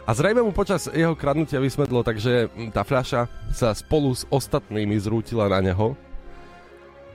a 0.04 0.10
zrejme 0.10 0.42
mu 0.42 0.50
počas 0.50 0.90
jeho 0.90 1.14
kradnutia 1.14 1.62
vysmedlo, 1.62 2.02
takže 2.02 2.50
tá 2.74 2.82
fľaša 2.82 3.24
sa 3.54 3.70
spolu 3.72 4.10
s 4.12 4.26
ostatnými 4.28 4.98
zrútila 4.98 5.46
na 5.46 5.62
neho 5.62 5.94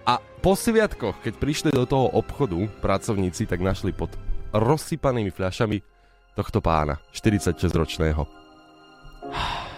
a 0.09 0.17
po 0.41 0.57
sviatkoch, 0.57 1.21
keď 1.21 1.33
prišli 1.37 1.69
do 1.69 1.85
toho 1.85 2.09
obchodu 2.17 2.57
pracovníci, 2.81 3.45
tak 3.45 3.61
našli 3.61 3.93
pod 3.93 4.09
rozsypanými 4.57 5.29
fľašami 5.29 5.77
tohto 6.33 6.57
pána, 6.65 6.97
46-ročného. 7.13 8.25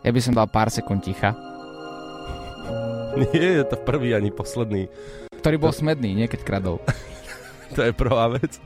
Ja 0.00 0.16
by 0.16 0.20
som 0.24 0.32
dal 0.32 0.48
pár 0.48 0.72
sekúnd 0.72 1.04
ticha. 1.04 1.36
Nie 3.20 3.60
je 3.60 3.64
to 3.68 3.76
prvý 3.84 4.16
ani 4.16 4.32
posledný. 4.32 4.88
Ktorý 5.44 5.60
bol 5.60 5.76
to... 5.76 5.84
smedný, 5.84 6.16
nie 6.16 6.24
keď 6.24 6.40
kradol. 6.40 6.80
to 7.76 7.84
je 7.84 7.92
prvá 7.92 8.32
vec, 8.32 8.56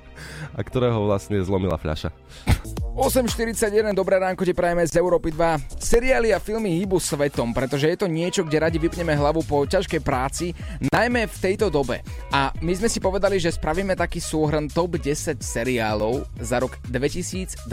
a 0.54 0.62
ktorého 0.62 1.02
vlastne 1.02 1.42
zlomila 1.42 1.74
fľaša. 1.74 2.14
8.41, 2.94 3.90
dobré 3.90 4.22
ránko 4.22 4.46
ti 4.46 4.54
prajeme 4.54 4.86
z 4.86 5.02
Európy 5.02 5.34
2. 5.34 5.82
Seriály 5.82 6.30
a 6.30 6.38
filmy 6.38 6.78
hýbu 6.78 7.02
svetom, 7.02 7.50
pretože 7.50 7.90
je 7.90 7.98
to 7.98 8.06
niečo, 8.06 8.46
kde 8.46 8.62
radi 8.62 8.78
vypneme 8.78 9.10
hlavu 9.18 9.42
po 9.42 9.66
ťažkej 9.66 9.98
práci, 9.98 10.54
najmä 10.94 11.26
v 11.26 11.36
tejto 11.42 11.74
dobe. 11.74 12.06
A 12.30 12.54
my 12.62 12.70
sme 12.70 12.86
si 12.86 13.02
povedali, 13.02 13.42
že 13.42 13.50
spravíme 13.50 13.98
taký 13.98 14.22
súhrn 14.22 14.70
top 14.70 15.02
10 15.02 15.42
seriálov 15.42 16.22
za 16.38 16.62
rok 16.62 16.78
2022, 16.86 17.66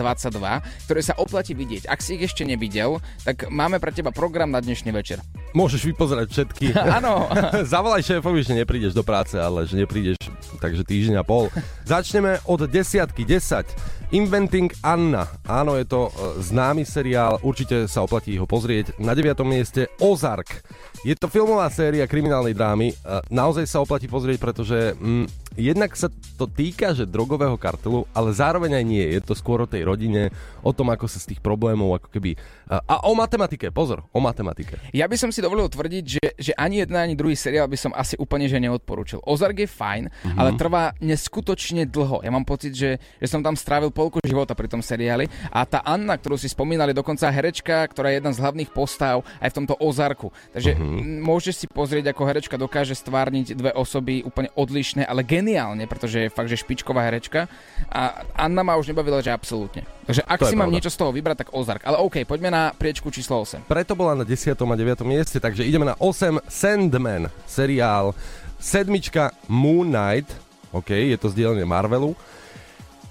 ktoré 0.90 1.02
sa 1.06 1.14
oplatí 1.22 1.54
vidieť. 1.54 1.86
Ak 1.86 2.02
si 2.02 2.18
ich 2.18 2.26
ešte 2.26 2.42
nevidel, 2.42 2.98
tak 3.22 3.46
máme 3.54 3.78
pre 3.78 3.94
teba 3.94 4.10
program 4.10 4.50
na 4.50 4.58
dnešný 4.58 4.90
večer. 4.90 5.22
Môžeš 5.54 5.86
vypozerať 5.86 6.34
všetky. 6.34 6.74
Áno. 6.98 7.30
Zavolaj 7.70 8.10
šéfovi, 8.10 8.42
že 8.42 8.58
neprídeš 8.58 8.98
do 8.98 9.06
práce, 9.06 9.38
ale 9.38 9.70
že 9.70 9.78
neprídeš 9.78 10.18
takže 10.58 10.82
týždeň 10.82 11.22
a 11.22 11.24
pol. 11.26 11.54
Začneme 11.86 12.42
od 12.50 12.66
desiatky, 12.66 13.22
10. 13.22 14.01
Inventing 14.12 14.68
Anna. 14.84 15.24
Áno, 15.48 15.80
je 15.80 15.88
to 15.88 16.12
e, 16.12 16.44
známy 16.44 16.84
seriál, 16.84 17.40
určite 17.48 17.88
sa 17.88 18.04
oplatí 18.04 18.36
ho 18.36 18.44
pozrieť. 18.44 19.00
Na 19.00 19.16
9. 19.16 19.40
mieste 19.48 19.88
Ozark. 20.04 20.68
Je 21.08 21.16
to 21.16 21.32
filmová 21.32 21.72
séria 21.72 22.04
kriminálnej 22.04 22.52
drámy. 22.52 22.92
E, 22.92 22.96
naozaj 23.32 23.64
sa 23.72 23.80
oplatí 23.80 24.12
pozrieť, 24.12 24.36
pretože 24.44 25.00
mm, 25.00 25.41
jednak 25.60 25.96
sa 25.96 26.08
to 26.40 26.48
týka, 26.48 26.96
že 26.96 27.10
drogového 27.10 27.56
kartelu, 27.60 28.08
ale 28.16 28.32
zároveň 28.32 28.80
aj 28.80 28.86
nie. 28.88 29.04
Je 29.04 29.22
to 29.22 29.36
skôr 29.36 29.64
o 29.64 29.68
tej 29.70 29.84
rodine, 29.84 30.32
o 30.64 30.72
tom, 30.72 30.90
ako 30.92 31.08
sa 31.08 31.20
z 31.20 31.36
tých 31.36 31.42
problémov, 31.44 31.98
ako 32.00 32.08
keby... 32.12 32.40
A 32.72 33.04
o 33.04 33.12
matematike, 33.12 33.68
pozor, 33.68 34.08
o 34.16 34.20
matematike. 34.24 34.80
Ja 34.96 35.04
by 35.12 35.20
som 35.20 35.28
si 35.28 35.44
dovolil 35.44 35.68
tvrdiť, 35.68 36.04
že, 36.08 36.26
že 36.40 36.52
ani 36.56 36.88
jeden, 36.88 36.96
ani 36.96 37.20
druhý 37.20 37.36
seriál 37.36 37.68
by 37.68 37.76
som 37.76 37.92
asi 37.92 38.16
úplne 38.16 38.48
že 38.48 38.64
neodporúčil. 38.64 39.20
Ozark 39.28 39.60
je 39.60 39.68
fajn, 39.68 40.08
mm-hmm. 40.08 40.40
ale 40.40 40.50
trvá 40.56 40.96
neskutočne 41.04 41.84
dlho. 41.84 42.24
Ja 42.24 42.32
mám 42.32 42.48
pocit, 42.48 42.72
že, 42.72 42.96
že 43.20 43.28
som 43.28 43.44
tam 43.44 43.60
strávil 43.60 43.92
polku 43.92 44.24
života 44.24 44.56
pri 44.56 44.72
tom 44.72 44.80
seriáli. 44.80 45.28
A 45.52 45.68
tá 45.68 45.84
Anna, 45.84 46.16
ktorú 46.16 46.40
si 46.40 46.48
spomínali, 46.48 46.96
dokonca 46.96 47.28
herečka, 47.28 47.92
ktorá 47.92 48.16
je 48.16 48.24
jedna 48.24 48.32
z 48.32 48.40
hlavných 48.40 48.72
postav 48.72 49.28
aj 49.44 49.52
v 49.52 49.58
tomto 49.60 49.76
Ozarku. 49.76 50.32
Takže 50.56 50.72
mm-hmm. 50.72 51.20
môžeš 51.28 51.56
si 51.60 51.68
pozrieť, 51.68 52.16
ako 52.16 52.24
herečka 52.24 52.56
dokáže 52.56 52.96
stvárniť 52.96 53.52
dve 53.52 53.72
osoby 53.76 54.24
úplne 54.24 54.48
odlišné, 54.56 55.04
ale 55.04 55.28
geniálne, 55.42 55.90
pretože 55.90 56.30
je 56.30 56.30
fakt, 56.30 56.48
že 56.48 56.62
špičková 56.62 57.02
herečka. 57.10 57.50
A 57.90 58.22
Anna 58.38 58.62
ma 58.62 58.78
už 58.78 58.94
nebavila, 58.94 59.26
že 59.26 59.34
absolútne. 59.34 59.82
Takže 60.06 60.22
ak 60.22 60.40
si 60.46 60.54
mám 60.54 60.70
niečo 60.70 60.94
z 60.94 61.02
toho 61.02 61.10
vybrať, 61.10 61.44
tak 61.44 61.50
Ozark. 61.58 61.82
Ale 61.82 61.98
OK, 61.98 62.22
poďme 62.30 62.54
na 62.54 62.70
priečku 62.78 63.10
číslo 63.10 63.42
8. 63.42 63.66
Preto 63.66 63.98
bola 63.98 64.14
na 64.14 64.24
10. 64.24 64.54
a 64.54 64.76
9. 64.78 65.02
mieste, 65.02 65.42
takže 65.42 65.66
ideme 65.66 65.90
na 65.90 65.98
8 65.98 66.46
Sandman, 66.46 67.34
seriál. 67.50 68.14
Sedmička 68.62 69.34
Moon 69.50 69.90
Knight, 69.90 70.30
OK, 70.70 70.94
je 70.94 71.18
to 71.18 71.34
zdieľanie 71.34 71.66
Marvelu. 71.66 72.14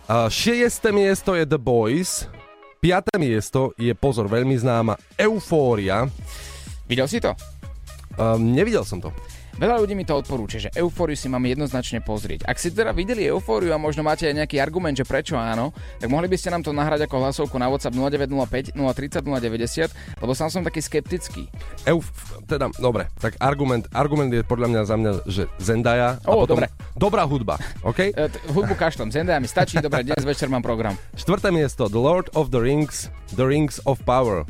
Uh, 0.06 0.30
šiesté 0.30 0.94
miesto 0.94 1.34
je 1.34 1.42
The 1.42 1.58
Boys. 1.58 2.30
Piaté 2.80 3.18
miesto 3.20 3.76
je, 3.76 3.92
pozor, 3.92 4.30
veľmi 4.30 4.56
známa 4.56 4.96
Eufória. 5.18 6.08
Videl 6.88 7.10
si 7.10 7.20
to? 7.20 7.36
Um, 8.16 8.56
nevidel 8.56 8.86
som 8.86 9.02
to. 9.02 9.12
Veľa 9.60 9.76
ľudí 9.76 9.92
mi 9.92 10.08
to 10.08 10.16
odporúča, 10.16 10.56
že 10.56 10.72
eufóriu 10.72 11.12
si 11.12 11.28
máme 11.28 11.52
jednoznačne 11.52 12.00
pozrieť. 12.00 12.48
Ak 12.48 12.56
ste 12.56 12.72
teda 12.72 12.96
videli 12.96 13.28
eufóriu 13.28 13.76
a 13.76 13.78
možno 13.78 14.00
máte 14.00 14.24
aj 14.24 14.40
nejaký 14.40 14.56
argument, 14.56 14.96
že 14.96 15.04
prečo 15.04 15.36
áno, 15.36 15.76
tak 16.00 16.08
mohli 16.08 16.32
by 16.32 16.36
ste 16.40 16.48
nám 16.48 16.64
to 16.64 16.72
nahrať 16.72 17.04
ako 17.04 17.20
hlasovku 17.20 17.60
na 17.60 17.68
WhatsApp 17.68 17.92
0905 17.92 18.72
030 18.72 19.20
090, 19.20 19.92
lebo 20.24 20.32
sám 20.32 20.48
som 20.48 20.64
taký 20.64 20.80
skeptický. 20.80 21.44
Euf, 21.84 22.08
teda, 22.48 22.72
dobre, 22.80 23.12
tak 23.20 23.36
argument, 23.36 23.84
argument 23.92 24.32
je 24.32 24.40
podľa 24.48 24.72
mňa 24.72 24.80
za 24.88 24.96
mňa, 24.96 25.12
že 25.28 25.44
Zendaya 25.60 26.16
a 26.24 26.28
potom 26.32 26.56
dobre. 26.56 26.72
dobrá 26.96 27.28
hudba, 27.28 27.60
OK? 27.84 28.00
E, 28.20 28.32
hudbu 28.56 28.80
kaštom, 28.80 29.12
Zendaya 29.12 29.44
mi 29.44 29.48
stačí, 29.48 29.76
dobre, 29.76 30.08
dnes 30.08 30.24
večer 30.24 30.48
mám 30.48 30.64
program. 30.64 30.96
Štvrté 31.12 31.52
miesto, 31.52 31.84
The 31.92 32.00
Lord 32.00 32.32
of 32.32 32.48
the 32.48 32.64
Rings, 32.64 33.12
The 33.36 33.44
Rings 33.44 33.76
of 33.84 34.00
Power. 34.08 34.48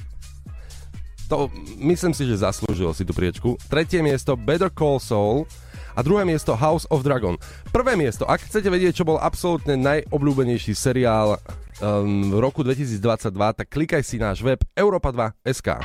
To 1.31 1.47
myslím 1.79 2.11
si, 2.11 2.27
že 2.27 2.43
zaslúžil 2.43 2.91
si 2.91 3.07
tú 3.07 3.15
priečku. 3.15 3.55
Tretie 3.71 4.03
miesto 4.03 4.35
Better 4.35 4.67
Call 4.67 4.99
Saul 4.99 5.47
a 5.95 6.03
druhé 6.03 6.27
miesto 6.27 6.59
House 6.59 6.91
of 6.91 7.07
Dragon. 7.07 7.39
Prvé 7.71 7.95
miesto, 7.95 8.27
ak 8.27 8.51
chcete 8.51 8.67
vedieť, 8.67 8.99
čo 8.99 9.07
bol 9.07 9.15
absolútne 9.15 9.79
najobľúbenejší 9.79 10.75
seriál 10.75 11.39
um, 11.79 12.35
v 12.35 12.39
roku 12.43 12.67
2022, 12.67 13.31
tak 13.31 13.67
klikaj 13.71 14.03
si 14.03 14.19
náš 14.19 14.43
web 14.43 14.59
europa2.sk. 14.75 15.79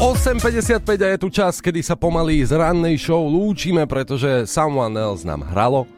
8.55 0.00 0.80
a 0.84 1.08
je 1.12 1.18
tu 1.20 1.28
čas, 1.28 1.60
kedy 1.60 1.80
sa 1.80 1.96
pomaly 1.96 2.40
z 2.44 2.56
rannej 2.56 2.96
show 3.00 3.20
lúčime, 3.20 3.84
pretože 3.84 4.48
Someone 4.48 4.96
Else 4.96 5.24
nám 5.24 5.44
hralo. 5.52 5.88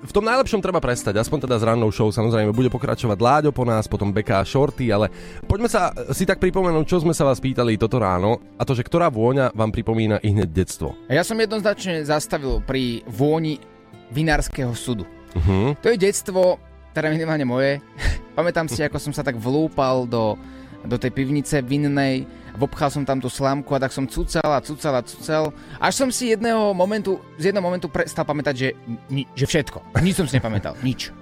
V 0.00 0.16
tom 0.16 0.24
najlepšom 0.24 0.64
treba 0.64 0.80
prestať, 0.80 1.20
aspoň 1.20 1.44
teda 1.44 1.60
s 1.60 1.66
rannou 1.68 1.92
show 1.92 2.08
samozrejme 2.08 2.56
bude 2.56 2.72
pokračovať 2.72 3.20
Láďo 3.20 3.50
po 3.52 3.68
nás, 3.68 3.84
potom 3.84 4.08
Beka 4.08 4.40
a 4.40 4.48
Shorty, 4.48 4.88
ale 4.88 5.12
poďme 5.44 5.68
sa 5.68 5.92
si 6.16 6.24
tak 6.24 6.40
pripomenúť, 6.40 6.88
čo 6.88 7.04
sme 7.04 7.12
sa 7.12 7.28
vás 7.28 7.36
pýtali 7.36 7.76
toto 7.76 8.00
ráno 8.00 8.40
a 8.56 8.64
to, 8.64 8.72
že 8.72 8.80
ktorá 8.80 9.12
vôňa 9.12 9.52
vám 9.52 9.68
pripomína 9.68 10.24
i 10.24 10.32
hneď 10.32 10.48
detstvo. 10.48 10.96
Ja 11.12 11.20
som 11.20 11.36
jednoznačne 11.36 12.00
zastavil 12.08 12.64
pri 12.64 13.04
vôni 13.04 13.60
vinárskeho 14.08 14.72
súdu. 14.72 15.04
Uh-huh. 15.36 15.76
To 15.84 15.92
je 15.92 16.00
detstvo, 16.00 16.56
teda 16.96 17.12
minimálne 17.12 17.44
moje. 17.44 17.84
Pamätám 18.38 18.72
si, 18.72 18.80
ako 18.80 18.96
som 18.96 19.12
sa 19.12 19.20
tak 19.20 19.36
vlúpal 19.36 20.08
do, 20.08 20.40
do 20.84 20.96
tej 20.96 21.10
pivnice 21.12 21.60
vinnej, 21.60 22.24
vobchal 22.56 22.88
som 22.90 23.04
tam 23.04 23.20
tú 23.20 23.28
slámku 23.28 23.72
a 23.76 23.82
tak 23.82 23.92
som 23.92 24.08
cucal 24.08 24.50
a 24.50 24.64
cucal 24.64 24.94
a 24.96 25.02
cucal. 25.04 25.44
Až 25.78 25.94
som 26.04 26.08
si 26.08 26.32
jedného 26.32 26.72
momentu, 26.72 27.20
z 27.36 27.52
jedného 27.52 27.64
momentu 27.64 27.88
prestal 27.88 28.24
pamätať, 28.24 28.54
že, 28.56 28.68
ni, 29.08 29.24
že 29.36 29.46
všetko. 29.46 29.96
Nič 30.00 30.16
som 30.16 30.26
si 30.26 30.36
nepamätal. 30.36 30.76
Nič. 30.86 31.12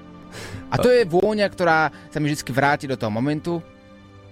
A 0.68 0.76
to 0.76 0.92
je 0.92 1.08
vôňa, 1.08 1.48
ktorá 1.48 1.88
sa 2.12 2.20
mi 2.20 2.28
vždy 2.28 2.52
vráti 2.52 2.84
do 2.84 3.00
toho 3.00 3.08
momentu 3.08 3.64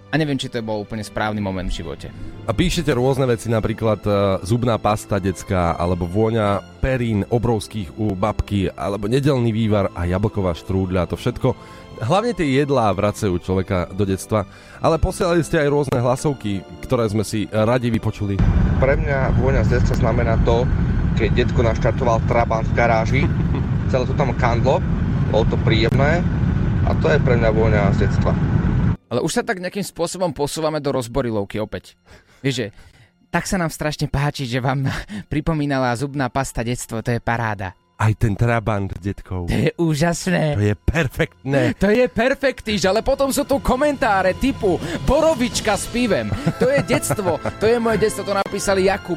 a 0.06 0.14
neviem, 0.14 0.38
či 0.38 0.46
to 0.46 0.62
bol 0.62 0.86
úplne 0.86 1.02
správny 1.02 1.42
moment 1.42 1.66
v 1.66 1.82
živote. 1.82 2.08
A 2.46 2.54
píšete 2.54 2.94
rôzne 2.94 3.26
veci, 3.26 3.50
napríklad 3.50 4.00
uh, 4.06 4.14
zubná 4.46 4.78
pasta 4.78 5.18
detská, 5.18 5.74
alebo 5.74 6.06
vôňa 6.06 6.78
perín 6.78 7.26
obrovských 7.26 7.98
u 7.98 8.14
babky, 8.14 8.70
alebo 8.70 9.10
nedelný 9.10 9.50
vývar 9.50 9.90
a 9.98 10.06
jablková 10.06 10.54
štrúdľa, 10.54 11.10
to 11.10 11.18
všetko. 11.18 11.48
Hlavne 11.96 12.36
tie 12.36 12.60
jedlá 12.60 12.92
vracajú 12.92 13.40
človeka 13.40 13.88
do 13.88 14.04
detstva, 14.04 14.44
ale 14.84 15.00
posielali 15.00 15.40
ste 15.40 15.64
aj 15.64 15.72
rôzne 15.72 15.96
hlasovky, 15.96 16.60
ktoré 16.84 17.08
sme 17.08 17.24
si 17.24 17.48
radi 17.48 17.88
vypočuli. 17.88 18.36
Pre 18.76 18.94
mňa 19.00 19.32
vôňa 19.40 19.64
z 19.64 19.80
detstva 19.80 20.04
znamená 20.04 20.36
to, 20.44 20.68
keď 21.16 21.32
detko 21.32 21.64
naštartoval 21.64 22.20
Trabant 22.28 22.68
v 22.68 22.76
garáži, 22.76 23.22
celé 23.90 24.04
to 24.04 24.12
tam 24.12 24.36
kandlo, 24.36 24.84
bolo 25.32 25.48
to 25.48 25.56
príjemné 25.64 26.20
a 26.84 26.92
to 27.00 27.08
je 27.08 27.16
pre 27.16 27.40
mňa 27.40 27.50
vôňa 27.56 27.82
z 27.96 28.04
detstva. 28.04 28.36
Ale 29.08 29.24
už 29.24 29.32
sa 29.32 29.42
tak 29.46 29.64
nejakým 29.64 29.86
spôsobom 29.86 30.36
posúvame 30.36 30.84
do 30.84 30.92
rozborilovky 30.92 31.56
opäť. 31.56 31.96
Vieš, 32.44 32.54
že 32.60 32.66
tak 33.32 33.48
sa 33.48 33.56
nám 33.56 33.72
strašne 33.72 34.12
páči, 34.12 34.44
že 34.44 34.60
vám 34.60 34.84
pripomínala 35.32 35.96
zubná 35.96 36.28
pasta 36.28 36.60
detstvo, 36.60 37.00
to 37.00 37.16
je 37.16 37.24
paráda. 37.24 37.72
Aj 37.96 38.12
ten 38.12 38.36
trabant 38.36 38.92
detkov. 39.00 39.48
To 39.48 39.56
je 39.56 39.72
úžasné. 39.80 40.52
To 40.52 40.64
je 40.68 40.76
perfektné. 40.76 41.72
To 41.80 41.88
je 41.88 42.04
perfektíž, 42.12 42.84
ale 42.84 43.00
potom 43.00 43.32
sú 43.32 43.48
tu 43.48 43.56
komentáre 43.56 44.36
typu 44.36 44.76
Borovička 45.08 45.80
s 45.80 45.88
pivem. 45.88 46.28
To 46.60 46.68
je 46.68 46.84
detstvo, 46.84 47.40
to 47.56 47.64
je 47.64 47.80
moje 47.80 48.04
detstvo, 48.04 48.28
to 48.28 48.36
napísal 48.36 48.76
Jakub 48.76 49.16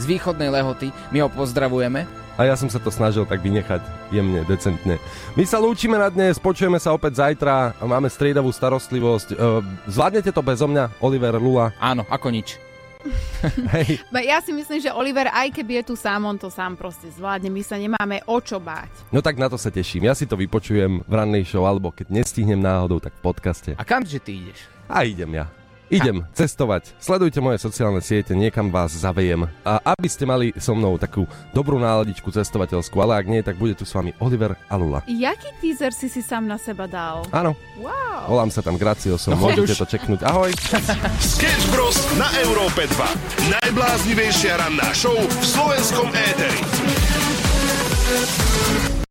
z 0.00 0.04
východnej 0.08 0.48
Lehoty. 0.48 0.88
My 1.12 1.20
ho 1.20 1.28
pozdravujeme. 1.28 2.08
A 2.40 2.48
ja 2.48 2.56
som 2.56 2.72
sa 2.72 2.80
to 2.80 2.88
snažil 2.88 3.28
tak 3.28 3.44
vynechať 3.44 3.84
jemne, 4.08 4.48
decentne. 4.48 4.96
My 5.36 5.44
sa 5.44 5.60
lúčime 5.60 6.00
na 6.00 6.08
dnes, 6.08 6.40
počujeme 6.40 6.80
sa 6.80 6.96
opäť 6.96 7.20
zajtra, 7.20 7.84
máme 7.84 8.08
striedavú 8.08 8.48
starostlivosť. 8.48 9.28
E, 9.28 9.60
Zvládnete 9.92 10.32
to 10.32 10.40
bezo 10.40 10.64
mňa, 10.64 11.04
Oliver 11.04 11.36
Lula? 11.36 11.76
Áno, 11.76 12.08
ako 12.08 12.32
nič. 12.32 12.56
Hej. 13.74 14.00
Ja 14.24 14.38
si 14.44 14.52
myslím, 14.52 14.80
že 14.80 14.92
Oliver, 14.92 15.32
aj 15.32 15.50
keby 15.54 15.82
je 15.82 15.92
tu 15.92 15.94
sám, 15.96 16.24
on 16.28 16.36
to 16.36 16.52
sám 16.52 16.76
proste 16.76 17.08
zvládne. 17.12 17.48
My 17.48 17.62
sa 17.64 17.76
nemáme 17.80 18.20
o 18.28 18.36
čo 18.40 18.60
báť. 18.60 18.90
No 19.10 19.24
tak 19.24 19.40
na 19.40 19.48
to 19.48 19.56
sa 19.56 19.72
teším. 19.72 20.08
Ja 20.08 20.14
si 20.16 20.28
to 20.28 20.36
vypočujem 20.36 21.04
v 21.04 21.12
rannej 21.12 21.44
show, 21.48 21.64
alebo 21.64 21.92
keď 21.92 22.12
nestihnem 22.12 22.60
náhodou, 22.60 23.00
tak 23.00 23.16
v 23.16 23.22
podcaste. 23.24 23.70
A 23.76 23.82
kam 23.84 24.04
že 24.04 24.20
ty 24.20 24.40
ideš? 24.44 24.68
A 24.90 25.06
idem 25.06 25.30
ja. 25.38 25.46
Idem 25.90 26.22
cestovať. 26.30 26.94
Sledujte 27.02 27.42
moje 27.42 27.58
sociálne 27.58 27.98
siete, 27.98 28.30
niekam 28.30 28.70
vás 28.70 28.94
zavejem. 28.94 29.50
A 29.66 29.82
aby 29.90 30.06
ste 30.06 30.22
mali 30.22 30.54
so 30.54 30.70
mnou 30.70 30.94
takú 30.94 31.26
dobrú 31.50 31.82
náladičku 31.82 32.30
cestovateľskú, 32.30 32.94
ale 33.02 33.18
ak 33.18 33.26
nie, 33.26 33.42
tak 33.42 33.58
bude 33.58 33.74
tu 33.74 33.82
s 33.82 33.90
vami 33.90 34.14
Oliver 34.22 34.54
a 34.70 34.74
Lula. 34.78 35.02
Jaký 35.04 35.50
teaser 35.58 35.90
si 35.90 36.06
si 36.06 36.22
sám 36.22 36.46
na 36.46 36.56
seba 36.56 36.86
dal? 36.86 37.26
Áno, 37.30 37.58
Wow. 37.74 38.30
volám 38.30 38.54
sa 38.54 38.62
tam 38.62 38.78
Graciosom, 38.78 39.34
No 39.34 39.42
choď 39.42 39.66
môžete 39.66 39.74
už. 39.74 39.80
to 39.82 39.86
čeknúť. 39.90 40.20
Ahoj. 40.22 40.50
Sketch 41.18 41.66
Bros. 41.74 41.98
na 42.14 42.30
Európe 42.38 42.86
2. 42.86 43.50
Najbláznivejšia 43.58 44.62
ranná 44.62 44.94
show 44.94 45.16
v 45.16 45.42
slovenskom 45.42 46.06
éteri. 46.14 46.60